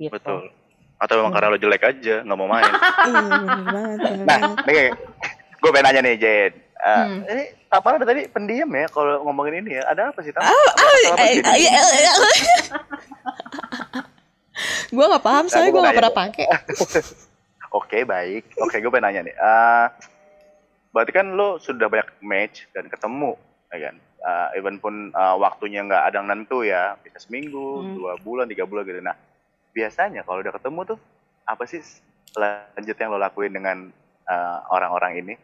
gitu. 0.00 0.16
Betul. 0.16 0.48
Atau 0.96 1.20
memang 1.20 1.32
karena 1.32 1.52
lo 1.52 1.58
jelek 1.60 1.84
aja, 1.84 2.24
nggak 2.24 2.38
mau 2.40 2.48
main. 2.48 2.64
Iya, 3.08 3.20
bener 3.24 3.64
banget, 3.72 3.98
bener 4.00 4.24
Nah, 4.28 4.40
nih, 4.68 4.88
gue 5.60 5.70
pengen 5.72 5.84
nanya 5.84 6.00
nih, 6.04 6.14
Jen. 6.16 6.52
Eh, 6.80 7.04
Hmm. 7.04 7.20
Ini 7.28 7.44
tadi 8.08 8.22
pendiam 8.32 8.68
ya 8.72 8.88
kalau 8.88 9.24
ngomongin 9.28 9.64
ini 9.64 9.76
ya. 9.80 9.84
Ada 9.92 10.12
apa 10.12 10.20
sih, 10.24 10.32
Tam? 10.32 10.40
Ah, 10.44 10.52
Eh, 11.20 11.40
eh, 11.40 11.44
eh. 11.44 12.16
Gue 14.96 15.04
gak 15.06 15.24
paham, 15.24 15.44
Nah, 15.48 15.50
soalnya 15.52 15.72
gua 15.72 15.80
gue 15.80 15.84
gak 15.84 15.92
nanya 15.92 16.00
pernah 16.00 16.16
pakai. 16.16 16.46
Oke, 17.70 18.02
baik. 18.02 18.58
Oke, 18.58 18.82
gue 18.82 18.90
pengen 18.90 19.06
nanya 19.06 19.20
nih. 19.30 19.36
Eh, 19.38 19.86
berarti 20.90 21.12
kan 21.14 21.26
lo 21.38 21.62
sudah 21.62 21.86
banyak 21.86 22.18
match 22.18 22.66
dan 22.74 22.90
ketemu, 22.90 23.38
ya 23.70 23.78
kan? 23.90 23.94
Eh, 23.98 24.58
even 24.58 24.82
pun 24.82 25.14
eh, 25.14 25.36
waktunya 25.38 25.86
nggak 25.86 26.02
ada 26.10 26.18
yang 26.18 26.28
nentu 26.28 26.66
ya, 26.66 26.98
bisa 26.98 27.22
seminggu, 27.22 27.86
Hmm. 27.86 27.94
dua 27.94 28.12
bulan, 28.18 28.50
tiga 28.50 28.66
bulan 28.66 28.82
gitu. 28.84 28.98
Nah, 28.98 29.14
biasanya 29.70 30.26
kalau 30.26 30.42
udah 30.42 30.54
ketemu 30.58 30.80
tuh 30.94 30.98
apa 31.46 31.62
sih 31.66 31.78
selanjutnya 32.34 33.06
yang 33.06 33.14
lo 33.14 33.22
lakuin 33.22 33.54
dengan 33.54 33.78
eh, 34.30 34.58
orang-orang 34.70 35.12
ini 35.22 35.34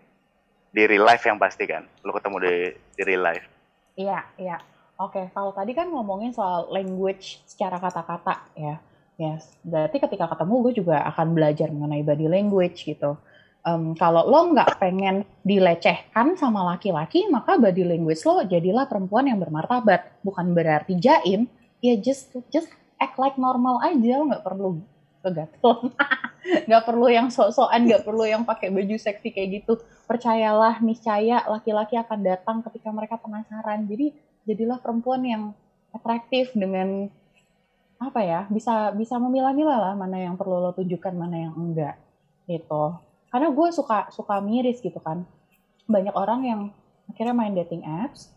di 0.71 0.83
real 0.87 1.07
life 1.07 1.23
yang 1.27 1.39
pasti 1.39 1.67
kan? 1.67 1.87
Lo 2.03 2.11
ketemu 2.11 2.37
di, 2.43 2.55
di 2.99 3.03
real 3.07 3.23
life. 3.23 3.47
Iya, 3.95 4.19
iya. 4.37 4.59
Oke, 4.97 5.29
kalau 5.31 5.53
tadi 5.53 5.77
kan 5.77 5.93
ngomongin 5.93 6.33
soal 6.33 6.73
language 6.73 7.45
secara 7.47 7.77
kata-kata 7.79 8.51
ya. 8.57 8.81
Yes, 9.17 9.49
berarti 9.65 9.97
ketika 9.97 10.29
ketemu 10.29 10.55
gue 10.61 10.73
juga 10.85 11.01
akan 11.09 11.33
belajar 11.33 11.73
mengenai 11.73 12.05
body 12.05 12.29
language 12.29 12.85
gitu. 12.85 13.17
Em, 13.65 13.97
kalau 13.97 14.29
lo 14.29 14.53
nggak 14.53 14.77
pengen 14.77 15.25
dilecehkan 15.41 16.37
sama 16.37 16.77
laki-laki, 16.77 17.25
maka 17.33 17.57
body 17.57 17.83
language 17.83 18.21
lo 18.29 18.45
jadilah 18.45 18.85
perempuan 18.85 19.27
yang 19.27 19.41
bermartabat. 19.41 20.21
Bukan 20.21 20.53
berarti 20.53 21.01
jaim, 21.01 21.49
ya 21.81 21.97
just 21.97 22.37
just 22.53 22.69
act 23.01 23.17
like 23.17 23.41
normal 23.41 23.81
aja, 23.81 24.21
lo 24.21 24.25
nggak 24.29 24.45
perlu 24.45 24.85
kegatel. 25.25 25.91
nggak 26.69 26.85
perlu 26.85 27.07
yang 27.09 27.33
sok-sokan, 27.33 27.89
nggak 27.89 28.05
perlu 28.05 28.25
yang 28.29 28.45
pakai 28.45 28.69
baju 28.69 29.01
seksi 29.01 29.33
kayak 29.33 29.65
gitu. 29.65 29.81
Percayalah, 30.05 30.79
niscaya 30.85 31.43
laki-laki 31.49 31.97
akan 31.99 32.21
datang 32.21 32.57
ketika 32.69 32.93
mereka 32.93 33.17
penasaran. 33.19 33.89
Jadi 33.89 34.13
jadilah 34.47 34.79
perempuan 34.79 35.25
yang 35.25 35.43
atraktif 35.91 36.55
dengan 36.55 37.09
apa 37.97 38.21
ya 38.21 38.45
bisa 38.53 38.93
bisa 38.93 39.17
memilah-milah 39.17 39.79
lah 39.81 39.95
mana 39.97 40.21
yang 40.21 40.37
perlu 40.37 40.61
lo 40.61 40.77
tunjukkan 40.77 41.17
mana 41.17 41.49
yang 41.49 41.55
enggak 41.57 41.97
gitu. 42.45 42.97
Karena 43.33 43.49
gue 43.51 43.69
suka 43.73 44.13
suka 44.13 44.39
miris 44.45 44.81
gitu 44.85 45.01
kan. 45.01 45.25
Banyak 45.89 46.15
orang 46.15 46.41
yang 46.45 46.61
akhirnya 47.09 47.35
main 47.35 47.55
dating 47.57 47.87
apps 47.87 48.33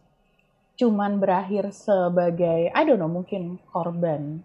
cuman 0.79 1.19
berakhir 1.19 1.75
sebagai 1.75 2.71
I 2.71 2.81
don't 2.87 3.03
know 3.03 3.11
mungkin 3.11 3.59
korban. 3.67 4.41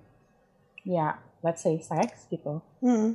Ya 0.83 1.23
let's 1.47 1.63
say 1.63 1.79
sex 1.79 2.27
gitu. 2.29 2.61
Hmm. 2.83 3.15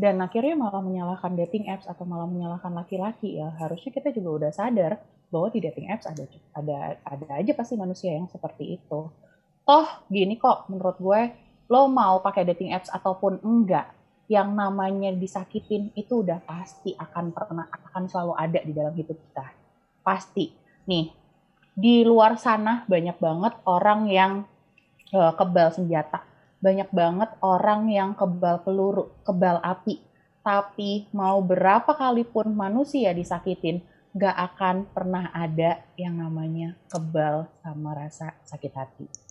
dan 0.00 0.16
akhirnya 0.24 0.56
malah 0.56 0.80
menyalahkan 0.80 1.36
dating 1.36 1.68
apps 1.68 1.84
atau 1.84 2.08
malah 2.08 2.24
menyalahkan 2.24 2.72
laki-laki 2.72 3.36
ya 3.36 3.52
harusnya 3.60 3.92
kita 3.92 4.08
juga 4.16 4.48
udah 4.48 4.50
sadar 4.56 4.96
bahwa 5.28 5.52
di 5.52 5.60
dating 5.60 5.92
apps 5.92 6.08
ada 6.08 6.24
ada 6.56 6.96
ada 7.04 7.26
aja 7.36 7.52
pasti 7.52 7.76
manusia 7.76 8.16
yang 8.16 8.24
seperti 8.26 8.80
itu 8.80 9.12
toh 9.70 9.86
gini 10.10 10.34
kok 10.34 10.66
menurut 10.66 10.98
gue 10.98 11.20
lo 11.70 11.86
mau 11.86 12.18
pakai 12.18 12.42
dating 12.50 12.74
apps 12.74 12.90
ataupun 12.90 13.38
enggak 13.46 13.94
yang 14.26 14.50
namanya 14.50 15.14
disakitin 15.14 15.94
itu 15.94 16.26
udah 16.26 16.42
pasti 16.42 16.98
akan 16.98 17.30
pernah 17.30 17.70
akan 17.70 18.10
selalu 18.10 18.34
ada 18.34 18.58
di 18.66 18.72
dalam 18.74 18.94
hidup 18.98 19.14
kita 19.14 19.46
pasti 20.02 20.50
nih 20.90 21.14
di 21.78 22.02
luar 22.02 22.34
sana 22.34 22.82
banyak 22.90 23.14
banget 23.22 23.54
orang 23.70 24.10
yang 24.10 24.32
eh, 25.14 25.32
kebal 25.38 25.70
senjata 25.70 26.26
banyak 26.60 26.92
banget 26.92 27.32
orang 27.40 27.88
yang 27.88 28.12
kebal 28.12 28.60
peluru, 28.60 29.08
kebal 29.24 29.58
api. 29.64 29.96
Tapi 30.44 31.08
mau 31.16 31.40
berapa 31.40 31.88
kali 31.88 32.24
pun 32.28 32.52
manusia 32.52 33.16
disakitin, 33.16 33.80
gak 34.12 34.36
akan 34.36 34.88
pernah 34.92 35.32
ada 35.32 35.80
yang 35.96 36.20
namanya 36.20 36.76
kebal 36.92 37.48
sama 37.64 37.96
rasa 37.96 38.36
sakit 38.44 38.72
hati. 38.76 39.29